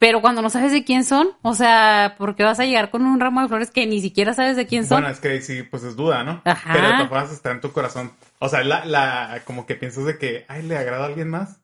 Pero 0.00 0.20
cuando 0.20 0.42
no 0.42 0.50
sabes 0.50 0.72
de 0.72 0.84
quién 0.84 1.04
son, 1.04 1.28
o 1.42 1.54
sea, 1.54 2.16
¿por 2.18 2.34
qué 2.34 2.42
vas 2.42 2.58
a 2.58 2.64
llegar 2.66 2.90
con 2.90 3.06
un 3.06 3.20
ramo 3.20 3.40
de 3.40 3.48
flores 3.48 3.70
que 3.70 3.86
ni 3.86 4.00
siquiera 4.00 4.34
sabes 4.34 4.56
de 4.56 4.66
quién 4.66 4.84
son? 4.84 5.00
Bueno, 5.02 5.08
es 5.14 5.20
que 5.20 5.40
sí, 5.40 5.62
pues 5.62 5.84
es 5.84 5.94
duda, 5.94 6.24
¿no? 6.24 6.42
Ajá. 6.44 6.72
Pero 6.72 6.86
de 6.88 6.92
todas 6.94 7.08
formas 7.08 7.32
está 7.32 7.52
en 7.52 7.60
tu 7.60 7.70
corazón. 7.72 8.12
O 8.40 8.48
sea, 8.48 8.64
la, 8.64 8.84
la, 8.84 9.40
como 9.44 9.64
que 9.64 9.76
piensas 9.76 10.04
de 10.04 10.18
que, 10.18 10.44
ay, 10.48 10.64
¿le 10.64 10.76
agrada 10.76 11.04
a 11.04 11.06
alguien 11.06 11.30
más? 11.30 11.60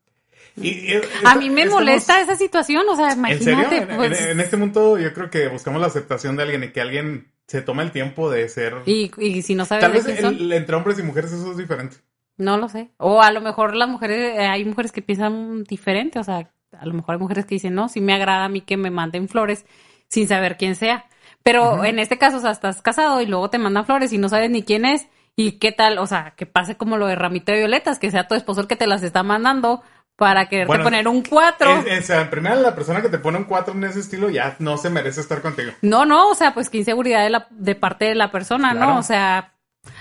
Y, 0.56 0.68
y- 0.94 1.00
a 1.24 1.34
mí 1.34 1.50
me 1.50 1.66
molesta 1.66 2.20
esa 2.20 2.36
situación, 2.36 2.88
o 2.88 2.94
sea, 2.96 3.10
¿En 3.12 3.38
serio? 3.42 3.52
imagínate, 3.64 3.76
En, 3.76 3.96
pues, 3.96 4.20
en- 4.20 4.28
en 4.30 4.40
este 4.40 4.56
mundo 4.56 4.98
yo 4.98 5.12
creo 5.12 5.28
que 5.30 5.48
buscamos 5.48 5.80
la 5.80 5.88
aceptación 5.88 6.36
de 6.36 6.44
alguien 6.44 6.62
y 6.64 6.68
que 6.70 6.80
alguien 6.80 7.32
se 7.48 7.62
tome 7.62 7.82
el 7.82 7.90
tiempo 7.90 8.30
de 8.30 8.48
ser... 8.48 8.76
y, 8.86 9.10
y 9.18 9.42
si 9.42 9.56
no 9.56 9.64
sabes 9.64 9.82
Tal 9.82 9.92
de 9.92 9.98
vez 9.98 10.06
quién 10.06 10.20
son. 10.20 10.34
el- 10.36 10.52
entre 10.52 10.76
hombres 10.76 10.98
y 11.00 11.02
mujeres 11.02 11.32
eso 11.32 11.50
es 11.50 11.56
diferente. 11.56 11.96
No 12.40 12.56
lo 12.56 12.68
sé. 12.68 12.90
O 12.97 13.20
a 13.23 13.30
lo 13.32 13.40
mejor 13.40 13.76
las 13.76 13.88
mujeres, 13.88 14.38
eh, 14.38 14.47
hay 14.47 14.64
mujeres 14.64 14.92
que 14.92 15.02
piensan 15.02 15.62
diferente, 15.64 16.18
o 16.18 16.25
sea, 16.25 16.50
a 16.78 16.87
lo 16.87 16.94
mejor 16.94 17.14
hay 17.16 17.20
mujeres 17.20 17.44
que 17.47 17.56
dicen, 17.56 17.75
no, 17.75 17.88
sí 17.88 18.00
me 18.00 18.14
agrada 18.14 18.44
a 18.44 18.49
mí 18.49 18.62
que 18.62 18.76
me 18.76 18.90
manden 18.90 19.28
flores 19.28 19.66
sin 20.09 20.26
saber 20.26 20.56
quién 20.56 20.75
sea. 20.75 21.04
Pero 21.42 21.85
en 21.85 21.99
este 21.99 22.18
caso, 22.18 22.38
o 22.38 22.40
sea, 22.40 22.50
estás 22.50 22.82
casado 22.82 23.20
y 23.20 23.26
luego 23.26 23.50
te 23.50 23.59
mandan 23.59 23.85
flores 23.87 24.12
y 24.12 24.18
no 24.18 24.28
sabes 24.28 24.50
ni 24.50 24.62
quién 24.62 24.85
es. 24.85 25.06
Y 25.37 25.52
qué 25.52 25.73
tal, 25.73 25.99
o 25.99 26.06
sea, 26.06 26.35
que 26.37 26.44
pase 26.47 26.76
como 26.76 26.97
lo 26.99 27.06
de 27.06 27.14
ramito 27.14 27.52
de 27.52 27.59
violetas, 27.59 27.99
que 27.99 28.11
sea 28.11 28.26
tu 28.28 28.35
esposo 28.35 28.61
el 28.62 28.66
que 28.66 28.76
te 28.76 28.87
las 28.87 29.02
está 29.02 29.23
mandando 29.23 29.82
para 30.16 30.49
quererte 30.49 30.66
Bueno, 30.68 30.85
poner 30.85 31.09
un 31.09 31.23
cuatro. 31.23 31.70
Es- 31.80 31.87
es- 31.87 32.04
o 32.04 32.06
sea, 32.09 32.20
en 32.23 32.30
primera, 32.30 32.56
la 32.56 32.75
persona 32.75 33.00
que 33.00 33.09
te 33.09 33.18
pone 33.18 33.38
un 33.38 33.44
4 33.44 33.73
en 33.75 33.85
ese 33.85 34.00
estilo 34.00 34.28
ya 34.28 34.56
no 34.59 34.76
se 34.76 34.90
merece 34.90 35.20
estar 35.23 35.40
contigo. 35.40 35.73
No, 35.82 36.04
no, 36.04 36.28
o 36.28 36.35
sea, 36.35 36.52
pues 36.52 36.68
qué 36.68 36.78
inseguridad 36.78 37.23
de, 37.23 37.30
la, 37.30 37.47
de 37.50 37.75
parte 37.75 38.04
de 38.06 38.14
la 38.16 38.30
persona, 38.30 38.73
Claro. 38.73 38.92
¿no? 38.94 38.99
O 38.99 39.02
sea, 39.02 39.54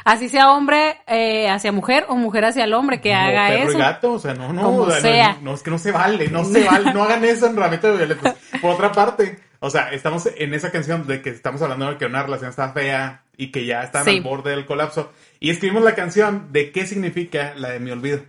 así 0.05 0.29
sea 0.29 0.51
hombre 0.51 0.97
eh, 1.07 1.49
hacia 1.49 1.71
mujer 1.71 2.05
o 2.09 2.15
mujer 2.15 2.45
hacia 2.45 2.63
el 2.63 2.73
hombre 2.73 3.01
que 3.01 3.09
Como 3.11 3.21
haga 3.21 3.47
perro 3.49 3.63
y 3.63 3.67
eso. 3.69 3.77
gato, 3.77 4.11
o 4.13 4.19
sea, 4.19 4.33
no, 4.33 4.51
no, 4.53 4.63
Como 4.63 4.77
o 4.81 4.91
sea, 4.91 5.01
sea. 5.01 5.33
No, 5.35 5.41
no, 5.41 5.53
es 5.53 5.63
que 5.63 5.71
no 5.71 5.77
se 5.77 5.91
vale, 5.91 6.27
no 6.29 6.43
se 6.45 6.63
vale, 6.63 6.93
no 6.93 7.03
hagan 7.03 7.23
eso 7.25 7.47
en 7.47 7.55
Ramito 7.57 7.87
de 7.91 7.97
Violetas. 8.05 8.35
Por 8.61 8.71
otra 8.71 8.91
parte, 8.91 9.39
o 9.59 9.69
sea, 9.69 9.91
estamos 9.91 10.27
en 10.37 10.53
esa 10.53 10.71
canción 10.71 11.05
de 11.07 11.21
que 11.21 11.29
estamos 11.29 11.61
hablando 11.61 11.89
de 11.89 11.97
que 11.97 12.05
una 12.05 12.23
relación 12.23 12.49
está 12.49 12.71
fea 12.73 13.23
y 13.37 13.51
que 13.51 13.65
ya 13.65 13.83
están 13.83 14.05
Sí. 14.05 14.17
al 14.17 14.21
borde 14.23 14.51
del 14.51 14.65
colapso. 14.65 15.11
Y 15.39 15.49
escribimos 15.49 15.83
la 15.83 15.95
canción 15.95 16.51
de 16.51 16.71
qué 16.71 16.85
significa 16.85 17.53
la 17.55 17.69
de 17.69 17.79
mi 17.79 17.91
olvido. 17.91 18.21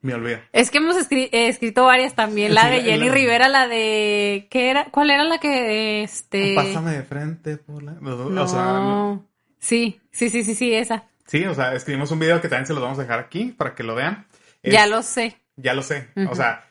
Mi 0.00 0.12
olvido. 0.12 0.38
Es 0.52 0.70
que 0.70 0.78
hemos 0.78 0.96
escri- 0.96 1.30
eh, 1.32 1.48
escrito 1.48 1.84
varias 1.84 2.14
también, 2.14 2.54
la 2.54 2.64
Sí, 2.64 2.68
de 2.72 2.76
la- 2.76 2.82
Jenny 2.84 3.08
la- 3.08 3.14
Rivera, 3.14 3.48
la 3.48 3.66
de 3.68 4.46
¿qué 4.50 4.68
era? 4.70 4.84
¿Cuál 4.90 5.10
era 5.10 5.24
la 5.24 5.38
que 5.38 6.02
este 6.02 6.54
Pásame 6.54 6.92
de 6.92 7.02
frente 7.04 7.56
por 7.56 7.82
la... 7.82 7.92
no. 7.92 8.42
O 8.42 8.46
sea, 8.46 8.60
no- 8.64 9.24
Sí, 9.64 9.98
sí, 10.12 10.28
sí, 10.28 10.44
sí, 10.44 10.54
sí, 10.54 10.74
esa. 10.74 11.04
sí, 11.26 11.42
o 11.46 11.54
sea, 11.54 11.74
escribimos 11.74 12.10
un 12.10 12.18
video 12.18 12.38
que 12.42 12.48
también 12.48 12.66
se 12.66 12.74
los 12.74 12.82
vamos 12.82 12.98
a 12.98 13.02
dejar 13.02 13.18
aquí 13.18 13.46
para 13.46 13.74
que 13.74 13.82
lo 13.82 13.94
vean. 13.94 14.26
Ya 14.62 14.86
lo 14.86 15.02
sé. 15.02 15.38
Ya 15.56 15.72
lo 15.72 15.82
sé. 15.82 16.08
O 16.28 16.34
sea, 16.34 16.66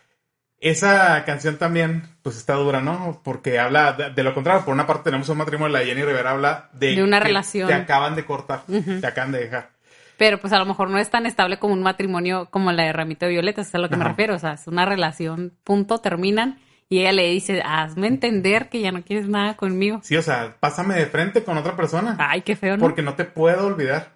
esa 0.59 1.25
canción 1.25 1.57
también, 1.57 2.03
pues 2.21 2.37
está 2.37 2.53
dura, 2.53 2.81
¿no? 2.81 3.19
Porque 3.23 3.57
habla 3.57 3.93
de, 3.93 4.11
de 4.11 4.23
lo 4.23 4.35
contrario. 4.35 4.63
Por 4.63 4.75
una 4.75 4.85
parte 4.85 5.05
tenemos 5.05 5.27
un 5.29 5.39
matrimonio, 5.39 5.75
la 5.75 5.83
Jenny 5.83 6.03
Rivera 6.03 6.31
habla 6.31 6.69
de... 6.73 6.95
De 6.95 7.03
una 7.03 7.17
que 7.17 7.25
relación. 7.25 7.67
Te 7.67 7.73
acaban 7.73 8.15
de 8.15 8.25
cortar, 8.25 8.61
te 8.67 9.07
acaban 9.07 9.31
de 9.31 9.39
dejar. 9.39 9.71
Pero 10.17 10.39
pues 10.39 10.53
a 10.53 10.59
lo 10.59 10.65
mejor 10.65 10.91
no 10.91 10.99
es 10.99 11.09
tan 11.09 11.25
estable 11.25 11.57
como 11.57 11.73
un 11.73 11.81
matrimonio 11.81 12.47
como 12.51 12.71
la 12.71 12.83
de 12.83 12.93
Ramito 12.93 13.25
de 13.25 13.31
Violetas, 13.31 13.69
es 13.69 13.75
a 13.75 13.79
lo 13.79 13.89
que 13.89 13.97
me 13.97 14.03
refiero. 14.05 14.35
O 14.35 14.39
sea, 14.39 14.53
es 14.53 14.67
una 14.67 14.85
relación, 14.85 15.53
punto, 15.63 15.97
terminan. 15.97 16.59
Y 16.93 16.99
ella 16.99 17.11
le 17.11 17.29
dice, 17.31 17.61
hazme 17.65 18.05
entender 18.07 18.69
que 18.69 18.79
ya 18.81 18.91
no 18.91 19.01
quieres 19.03 19.27
nada 19.27 19.55
conmigo. 19.55 19.99
Sí, 20.03 20.15
o 20.15 20.21
sea, 20.21 20.55
pásame 20.59 20.93
de 20.95 21.07
frente 21.07 21.43
con 21.43 21.57
otra 21.57 21.75
persona. 21.75 22.15
Ay, 22.19 22.41
qué 22.41 22.55
feo, 22.55 22.77
¿no? 22.77 22.81
Porque 22.81 23.01
no 23.01 23.15
te 23.15 23.25
puedo 23.25 23.65
olvidar. 23.65 24.13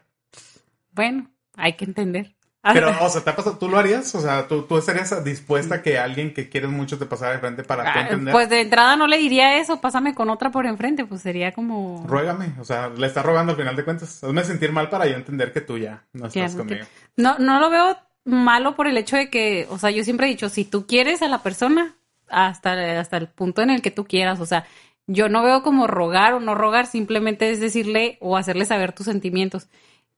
Bueno, 0.92 1.30
hay 1.56 1.74
que 1.74 1.86
entender. 1.86 2.36
Pero, 2.74 2.92
o 3.02 3.10
sea, 3.10 3.22
¿te 3.24 3.30
ha 3.30 3.36
pasado? 3.36 3.58
¿tú 3.58 3.70
lo 3.70 3.78
harías? 3.78 4.14
O 4.16 4.22
sea, 4.22 4.48
¿tú, 4.48 4.64
tú 4.64 4.78
estarías 4.78 5.24
dispuesta 5.24 5.76
a 5.76 5.82
que 5.82 5.98
alguien 5.98 6.34
que 6.34 6.50
quieres 6.50 6.70
mucho 6.70 6.98
te 7.00 7.06
pasara 7.06 7.34
de 7.34 7.40
frente 7.40 7.64
para 7.64 7.92
Ah, 7.92 8.02
entender? 8.02 8.32
Pues 8.32 8.50
de 8.50 8.62
entrada 8.62 8.96
no 8.96 9.08
le 9.08 9.18
diría 9.18 9.58
eso, 9.58 9.80
pásame 9.80 10.14
con 10.14 10.30
otra 10.30 10.52
por 10.52 10.66
enfrente, 10.66 11.06
pues 11.06 11.22
sería 11.22 11.54
como... 11.54 12.06
Ruégame, 12.08 12.54
o 12.60 12.64
sea, 12.66 12.90
le 12.90 13.08
estás 13.08 13.26
rogando 13.26 13.54
al 13.54 13.58
final 13.58 13.76
de 13.76 13.84
cuentas. 13.86 14.24
Hazme 14.24 14.44
sentir 14.44 14.72
mal 14.72 14.90
para 14.90 15.08
yo 15.08 15.16
entender 15.16 15.54
que 15.54 15.62
tú 15.62 15.78
ya 15.78 16.04
no 16.14 16.28
estás 16.28 16.56
conmigo. 16.56 16.82
que- 16.86 16.88
no, 17.22 17.38
no 17.40 17.60
lo 17.60 17.70
veo 17.70 17.98
malo 18.26 18.76
por 18.76 18.88
el 18.88 18.98
hecho 18.98 19.16
de 19.16 19.30
que, 19.30 19.66
o 19.70 19.80
sea, 19.80 19.90
yo 19.90 20.04
siempre 20.04 20.28
he 20.28 20.30
dicho, 20.30 20.50
si 20.50 20.66
tú 20.66 20.86
quieres 20.86 21.22
a 21.22 21.30
la 21.30 21.42
persona, 21.44 21.96
hasta, 22.30 23.00
hasta 23.00 23.18
el 23.18 23.28
punto 23.30 23.62
en 23.62 23.70
el 23.70 23.82
que 23.82 23.92
tú 23.92 24.06
quieras, 24.06 24.40
o 24.40 24.46
sea, 24.46 24.66
yo 25.08 25.30
no 25.30 25.44
veo 25.44 25.64
como 25.64 25.88
rogar 25.88 26.34
o 26.34 26.40
no 26.40 26.56
rogar, 26.56 26.86
simplemente 26.86 27.50
es 27.52 27.60
decirle 27.60 28.18
o 28.22 28.38
hacerle 28.38 28.66
saber 28.66 28.94
tus 28.94 29.06
sentimientos. 29.06 29.70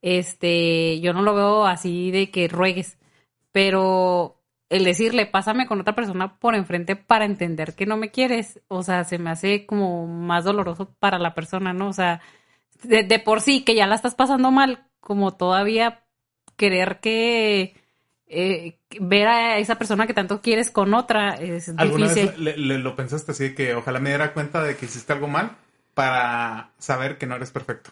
Este, 0.01 0.99
yo 1.01 1.13
no 1.13 1.21
lo 1.21 1.35
veo 1.35 1.65
así 1.65 2.11
de 2.11 2.31
que 2.31 2.47
ruegues, 2.47 2.97
pero 3.51 4.41
el 4.69 4.83
decirle, 4.85 5.25
pásame 5.25 5.67
con 5.67 5.81
otra 5.81 5.95
persona 5.95 6.39
por 6.39 6.55
enfrente 6.55 6.95
para 6.95 7.25
entender 7.25 7.75
que 7.75 7.85
no 7.85 7.97
me 7.97 8.11
quieres, 8.11 8.61
o 8.67 8.83
sea, 8.83 9.03
se 9.03 9.19
me 9.19 9.31
hace 9.31 9.65
como 9.65 10.07
más 10.07 10.45
doloroso 10.45 10.93
para 10.99 11.19
la 11.19 11.33
persona, 11.35 11.73
¿no? 11.73 11.89
O 11.89 11.93
sea, 11.93 12.21
de, 12.83 13.03
de 13.03 13.19
por 13.19 13.41
sí 13.41 13.63
que 13.63 13.75
ya 13.75 13.87
la 13.87 13.95
estás 13.95 14.15
pasando 14.15 14.51
mal, 14.51 14.87
como 14.99 15.35
todavía 15.35 16.03
querer 16.57 16.99
que 17.01 17.75
eh, 18.29 18.77
ver 18.99 19.27
a 19.27 19.57
esa 19.57 19.77
persona 19.77 20.07
que 20.07 20.13
tanto 20.13 20.41
quieres 20.41 20.69
con 20.71 20.93
otra 20.93 21.35
es 21.35 21.75
¿Alguna 21.77 22.07
difícil. 22.07 22.25
vez 22.27 22.39
le- 22.39 22.57
le- 22.57 22.77
lo 22.79 22.95
pensaste 22.95 23.31
así 23.31 23.55
que 23.55 23.73
ojalá 23.73 23.99
me 23.99 24.09
diera 24.09 24.33
cuenta 24.33 24.63
de 24.63 24.75
que 24.77 24.85
hiciste 24.85 25.13
algo 25.13 25.27
mal 25.27 25.57
para 25.95 26.71
saber 26.77 27.17
que 27.17 27.25
no 27.25 27.35
eres 27.35 27.51
perfecto? 27.51 27.91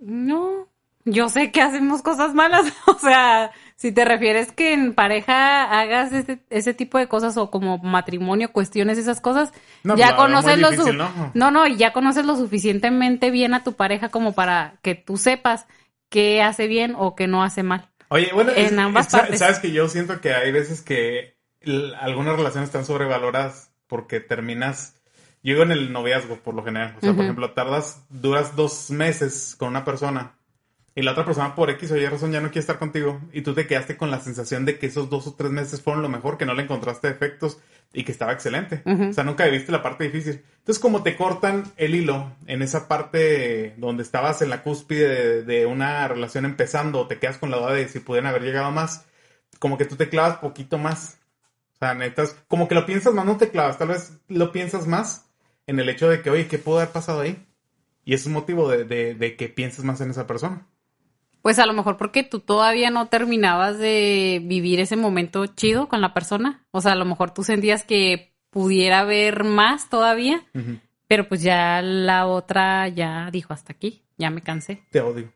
No, 0.00 0.66
yo 1.04 1.28
sé 1.28 1.52
que 1.52 1.60
hacemos 1.60 2.02
cosas 2.02 2.34
malas, 2.34 2.72
o 2.86 2.98
sea, 2.98 3.50
si 3.76 3.92
te 3.92 4.04
refieres 4.04 4.52
que 4.52 4.72
en 4.72 4.94
pareja 4.94 5.64
hagas 5.78 6.12
ese, 6.12 6.40
ese 6.50 6.74
tipo 6.74 6.98
de 6.98 7.08
cosas 7.08 7.36
o 7.36 7.50
como 7.50 7.78
matrimonio 7.78 8.52
cuestiones 8.52 8.98
esas 8.98 9.20
cosas, 9.20 9.52
No, 9.84 9.96
ya 9.96 10.16
conoces 10.16 10.58
lo 10.58 10.68
difícil, 10.70 10.96
¿no? 10.96 11.32
no, 11.34 11.66
ya 11.66 11.92
conoces 11.92 12.24
lo 12.24 12.36
suficientemente 12.36 13.30
bien 13.30 13.54
a 13.54 13.62
tu 13.62 13.74
pareja 13.74 14.08
como 14.08 14.32
para 14.32 14.78
que 14.82 14.94
tú 14.94 15.16
sepas 15.16 15.66
qué 16.08 16.42
hace 16.42 16.66
bien 16.66 16.94
o 16.96 17.14
qué 17.14 17.26
no 17.26 17.42
hace 17.42 17.62
mal. 17.62 17.89
Oye, 18.10 18.30
bueno, 18.34 18.52
En 18.54 18.66
es- 18.66 18.78
ambas 18.78 19.06
es- 19.06 19.12
sa- 19.12 19.18
partes. 19.20 19.38
sabes 19.38 19.58
que 19.60 19.72
yo 19.72 19.88
siento 19.88 20.20
que 20.20 20.34
hay 20.34 20.52
veces 20.52 20.82
que 20.82 21.36
algunas 22.00 22.36
relaciones 22.36 22.68
están 22.68 22.84
sobrevaloradas 22.84 23.70
porque 23.86 24.20
terminas 24.20 24.96
Yo 25.42 25.62
en 25.62 25.72
el 25.72 25.90
noviazgo, 25.90 26.36
por 26.36 26.54
lo 26.54 26.62
general. 26.62 26.94
O 26.98 27.00
sea, 27.00 27.14
por 27.14 27.22
ejemplo, 27.24 27.52
tardas, 27.52 28.04
duras 28.10 28.56
dos 28.56 28.90
meses 28.90 29.54
con 29.58 29.68
una 29.70 29.86
persona 29.86 30.34
y 30.94 31.02
la 31.02 31.12
otra 31.12 31.24
persona 31.24 31.54
por 31.54 31.70
X 31.70 31.92
o 31.92 31.96
Y 31.96 32.06
razón 32.06 32.32
ya 32.32 32.40
no 32.40 32.48
quiere 32.48 32.60
estar 32.60 32.78
contigo 32.78 33.20
y 33.32 33.42
tú 33.42 33.54
te 33.54 33.66
quedaste 33.66 33.96
con 33.96 34.10
la 34.10 34.20
sensación 34.20 34.64
de 34.64 34.78
que 34.78 34.86
esos 34.86 35.08
dos 35.08 35.26
o 35.26 35.34
tres 35.34 35.50
meses 35.50 35.80
fueron 35.80 36.02
lo 36.02 36.08
mejor, 36.08 36.36
que 36.36 36.46
no 36.46 36.54
le 36.54 36.62
encontraste 36.62 37.08
defectos 37.08 37.58
y 37.92 38.04
que 38.04 38.12
estaba 38.12 38.32
excelente. 38.32 38.82
O 38.84 39.12
sea, 39.12 39.24
nunca 39.24 39.46
viste 39.46 39.72
la 39.72 39.82
parte 39.82 40.04
difícil. 40.04 40.44
Entonces, 40.58 40.80
como 40.80 41.02
te 41.02 41.16
cortan 41.16 41.64
el 41.76 41.94
hilo 41.94 42.32
en 42.46 42.62
esa 42.62 42.88
parte 42.88 43.74
donde 43.78 44.02
estabas 44.02 44.42
en 44.42 44.50
la 44.50 44.62
cúspide 44.62 45.42
de, 45.42 45.66
una 45.66 46.06
relación 46.08 46.44
empezando, 46.44 47.06
te 47.06 47.18
quedas 47.18 47.38
con 47.38 47.50
la 47.50 47.58
duda 47.58 47.72
de 47.72 47.88
si 47.88 48.00
pudieran 48.00 48.28
haber 48.28 48.42
llegado 48.42 48.70
más, 48.70 49.06
como 49.58 49.78
que 49.78 49.84
tú 49.84 49.96
te 49.96 50.08
clavas 50.08 50.38
poquito 50.38 50.78
más. 50.78 51.18
O 51.74 51.78
sea, 51.78 51.94
netas, 51.94 52.36
como 52.48 52.68
que 52.68 52.74
lo 52.74 52.84
piensas 52.84 53.14
más, 53.14 53.24
no 53.24 53.38
te 53.38 53.50
clavas, 53.50 53.78
tal 53.78 53.88
vez 53.88 54.12
lo 54.28 54.52
piensas 54.52 54.86
más 54.86 55.26
en 55.66 55.78
el 55.80 55.88
hecho 55.88 56.08
de 56.08 56.20
que, 56.20 56.30
oye, 56.30 56.46
¿qué 56.46 56.58
pudo 56.58 56.78
haber 56.78 56.90
pasado 56.90 57.20
ahí? 57.20 57.46
Y 58.04 58.14
es 58.14 58.26
un 58.26 58.32
motivo 58.32 58.68
de, 58.68 58.84
de 58.84 59.36
que 59.36 59.48
pienses 59.48 59.84
más 59.84 60.00
en 60.00 60.10
esa 60.10 60.26
persona. 60.26 60.66
Pues 61.42 61.58
a 61.58 61.66
lo 61.66 61.72
mejor 61.72 61.96
porque 61.96 62.22
tú 62.22 62.40
todavía 62.40 62.90
no 62.90 63.08
terminabas 63.08 63.78
de 63.78 64.40
vivir 64.44 64.80
ese 64.80 64.96
momento 64.96 65.46
chido 65.46 65.88
con 65.88 66.00
la 66.00 66.12
persona. 66.12 66.64
O 66.70 66.80
sea, 66.80 66.92
a 66.92 66.96
lo 66.96 67.04
mejor 67.04 67.32
tú 67.32 67.42
sentías 67.42 67.82
que 67.82 68.34
pudiera 68.50 69.00
haber 69.00 69.44
más 69.44 69.88
todavía, 69.88 70.42
pero 71.06 71.28
pues 71.28 71.42
ya 71.42 71.80
la 71.82 72.26
otra 72.26 72.88
ya 72.88 73.30
dijo 73.30 73.52
hasta 73.52 73.72
aquí, 73.72 74.02
ya 74.18 74.30
me 74.30 74.42
cansé. 74.42 74.82
Te 74.90 75.00
odio. 75.00 75.32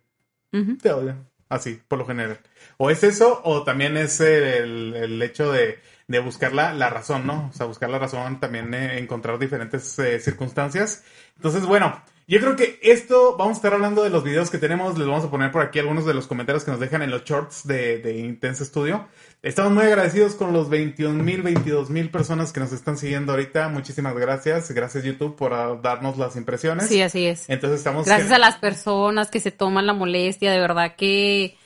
Te 0.83 0.93
odio. 0.93 1.17
Así, 1.49 1.81
por 1.89 1.99
lo 1.99 2.07
general. 2.07 2.41
O 2.79 2.91
es 2.91 3.05
eso, 3.05 3.41
o 3.45 3.63
también 3.63 3.97
es 3.97 4.21
el, 4.21 5.23
hecho 5.23 5.53
de, 5.53 5.79
buscar 6.21 6.53
la, 6.53 6.91
razón, 6.91 7.27
¿no? 7.27 7.49
O 7.49 7.53
sea, 7.53 7.67
buscar 7.67 7.91
la 7.91 7.99
razón, 7.99 8.41
también 8.41 8.75
eh, 8.75 8.99
encontrar 8.99 9.39
diferentes 9.39 9.99
eh, 9.99 10.19
circunstancias. 10.21 11.05
Entonces, 11.37 11.65
bueno, 11.67 12.03
yo 12.27 12.41
creo 12.41 12.57
que 12.57 12.79
esto, 12.83 13.37
vamos 13.37 13.57
a 13.57 13.59
estar 13.59 13.75
hablando 13.75 14.03
de 14.03 14.09
los 14.09 14.25
videos 14.25 14.51
que 14.51 14.57
tenemos, 14.57 14.97
les 14.97 15.07
vamos 15.07 15.25
a 15.25 15.31
poner 15.31 15.53
por 15.53 15.61
aquí 15.63 15.79
algunos 15.79 16.07
de 16.07 16.15
los 16.15 16.27
comentarios 16.27 16.65
que 16.65 16.71
nos 16.71 16.81
dejan 16.81 17.03
en 17.03 17.11
los 17.11 17.25
shorts 17.25 17.67
de, 17.67 17.99
de 17.99 18.19
Intense 18.19 18.65
Studio. 18.65 19.07
Estamos 19.43 19.73
muy 19.73 19.85
agradecidos 19.85 20.35
con 20.35 20.55
los 20.55 20.71
21 20.71 21.23
mil, 21.23 21.43
22 21.43 21.91
mil 21.91 22.11
personas 22.11 22.51
que 22.51 22.61
nos 22.61 22.73
están 22.73 22.97
siguiendo 22.97 23.33
ahorita. 23.33 23.69
Muchísimas 23.69 24.15
gracias. 24.15 24.71
Gracias 24.71 25.05
YouTube 25.05 25.37
por 25.37 25.83
darnos 25.83 26.17
las 26.17 26.37
impresiones. 26.37 26.87
Sí, 26.87 27.03
así 27.03 27.27
es. 27.27 27.45
Entonces 27.51 27.81
estamos... 27.81 28.07
Gracias 28.07 28.33
a 28.33 28.39
las 28.39 28.57
personas 28.57 29.31
que 29.31 29.41
se 29.41 29.51
toman 29.51 29.87
la 29.87 29.93
molestia, 29.93 30.51
de 30.51 30.61
verdad 30.61 30.97
que 30.97 31.59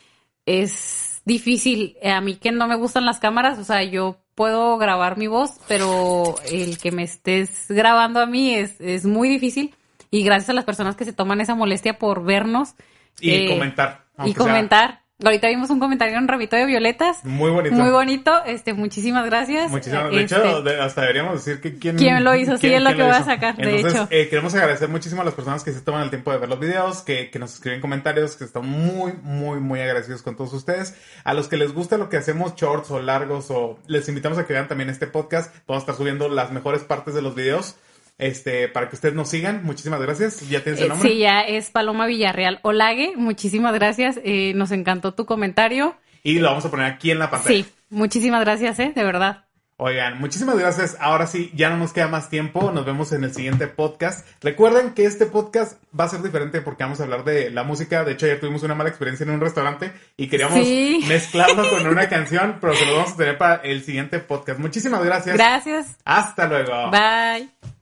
es 0.44 1.22
difícil. 1.24 1.96
A 2.02 2.20
mí 2.20 2.34
que 2.34 2.50
no 2.50 2.66
me 2.66 2.74
gustan 2.74 3.06
las 3.06 3.20
cámaras, 3.20 3.60
o 3.60 3.64
sea, 3.64 3.84
yo 3.84 4.16
puedo 4.34 4.76
grabar 4.76 5.18
mi 5.18 5.28
voz, 5.28 5.52
pero 5.68 6.34
el 6.50 6.78
que 6.78 6.90
me 6.90 7.04
estés 7.04 7.66
grabando 7.68 8.18
a 8.18 8.26
mí 8.26 8.56
es, 8.56 8.74
es 8.80 9.04
muy 9.04 9.28
difícil 9.28 9.72
y 10.10 10.22
gracias 10.22 10.50
a 10.50 10.52
las 10.52 10.64
personas 10.64 10.96
que 10.96 11.04
se 11.04 11.12
toman 11.12 11.40
esa 11.40 11.54
molestia 11.54 11.98
por 11.98 12.24
vernos. 12.24 12.74
Y 13.20 13.30
eh, 13.30 13.48
comentar. 13.48 14.04
Y 14.24 14.34
comentar. 14.34 15.02
Ahorita 15.24 15.48
vimos 15.48 15.68
un 15.70 15.80
comentario 15.80 16.16
en 16.16 16.28
Rabito 16.28 16.54
de 16.54 16.64
Violetas. 16.64 17.24
Muy 17.24 17.50
bonito. 17.50 17.74
Muy 17.74 17.90
bonito. 17.90 18.44
Este, 18.46 18.72
muchísimas 18.72 19.26
gracias. 19.26 19.68
Muchísimas 19.68 20.12
De 20.12 20.20
hecho, 20.20 20.58
este, 20.58 20.80
hasta 20.80 21.00
deberíamos 21.00 21.44
decir 21.44 21.60
que 21.60 21.76
quién, 21.76 21.96
¿Quién 21.96 22.22
lo 22.22 22.36
hizo. 22.36 22.56
sí, 22.56 22.72
es 22.72 22.80
lo 22.80 22.94
que 22.94 23.02
voy 23.02 23.10
a 23.10 23.24
sacar, 23.24 23.56
de 23.56 23.80
hecho. 23.80 24.06
Eh, 24.10 24.28
queremos 24.28 24.54
agradecer 24.54 24.88
muchísimo 24.88 25.22
a 25.22 25.24
las 25.24 25.34
personas 25.34 25.64
que 25.64 25.72
se 25.72 25.80
toman 25.80 26.02
el 26.02 26.10
tiempo 26.10 26.30
de 26.30 26.38
ver 26.38 26.48
los 26.48 26.60
videos, 26.60 27.02
que, 27.02 27.30
que 27.30 27.40
nos 27.40 27.52
escriben 27.52 27.80
comentarios, 27.80 28.36
que 28.36 28.44
están 28.44 28.64
muy, 28.64 29.12
muy, 29.24 29.58
muy 29.58 29.80
agradecidos 29.80 30.22
con 30.22 30.36
todos 30.36 30.52
ustedes. 30.52 30.94
A 31.24 31.34
los 31.34 31.48
que 31.48 31.56
les 31.56 31.72
gusta 31.72 31.98
lo 31.98 32.08
que 32.08 32.16
hacemos, 32.16 32.54
shorts 32.54 32.92
o 32.92 33.02
largos, 33.02 33.50
o 33.50 33.80
les 33.88 34.08
invitamos 34.08 34.38
a 34.38 34.46
que 34.46 34.52
vean 34.52 34.68
también 34.68 34.88
este 34.88 35.08
podcast. 35.08 35.52
Vamos 35.66 35.80
a 35.80 35.82
estar 35.82 35.96
subiendo 35.96 36.28
las 36.28 36.52
mejores 36.52 36.82
partes 36.82 37.14
de 37.14 37.22
los 37.22 37.34
videos 37.34 37.74
este, 38.18 38.68
para 38.68 38.88
que 38.88 38.96
ustedes 38.96 39.14
nos 39.14 39.30
sigan. 39.30 39.64
Muchísimas 39.64 40.00
gracias. 40.00 40.48
¿Ya 40.48 40.62
tienes 40.62 40.80
el 40.80 40.86
eh, 40.86 40.88
nombre? 40.90 41.08
Sí, 41.08 41.18
ya 41.18 41.40
es 41.40 41.70
Paloma 41.70 42.06
Villarreal 42.06 42.58
Olague. 42.62 43.12
Muchísimas 43.16 43.72
gracias. 43.72 44.20
Eh, 44.24 44.52
nos 44.54 44.72
encantó 44.72 45.14
tu 45.14 45.24
comentario. 45.24 45.96
Y 46.22 46.40
lo 46.40 46.48
vamos 46.48 46.64
a 46.64 46.70
poner 46.70 46.86
aquí 46.86 47.10
en 47.10 47.20
la 47.20 47.30
pantalla. 47.30 47.64
Sí, 47.64 47.66
muchísimas 47.90 48.40
gracias, 48.40 48.78
eh, 48.80 48.92
de 48.94 49.04
verdad. 49.04 49.44
Oigan, 49.80 50.18
muchísimas 50.18 50.58
gracias. 50.58 50.96
Ahora 50.98 51.28
sí, 51.28 51.52
ya 51.54 51.70
no 51.70 51.76
nos 51.76 51.92
queda 51.92 52.08
más 52.08 52.28
tiempo. 52.28 52.72
Nos 52.72 52.84
vemos 52.84 53.12
en 53.12 53.22
el 53.22 53.32
siguiente 53.32 53.68
podcast. 53.68 54.26
Recuerden 54.40 54.92
que 54.92 55.04
este 55.04 55.26
podcast 55.26 55.80
va 55.98 56.02
a 56.02 56.08
ser 56.08 56.20
diferente 56.20 56.60
porque 56.62 56.82
vamos 56.82 56.98
a 56.98 57.04
hablar 57.04 57.22
de 57.22 57.50
la 57.50 57.62
música. 57.62 58.02
De 58.02 58.12
hecho, 58.12 58.26
ya 58.26 58.40
tuvimos 58.40 58.64
una 58.64 58.74
mala 58.74 58.88
experiencia 58.88 59.22
en 59.22 59.30
un 59.30 59.40
restaurante 59.40 59.92
y 60.16 60.26
queríamos 60.26 60.58
mezclarlo 61.08 61.70
con 61.70 61.86
una 61.86 62.08
canción, 62.08 62.56
pero 62.60 62.72
que 62.72 62.86
lo 62.86 62.96
vamos 62.96 63.12
a 63.12 63.16
tener 63.16 63.38
para 63.38 63.62
el 63.62 63.84
siguiente 63.84 64.18
podcast. 64.18 64.58
Muchísimas 64.58 65.04
gracias. 65.04 65.36
Gracias. 65.36 65.96
Hasta 66.04 66.48
luego. 66.48 66.90
Bye. 66.90 67.77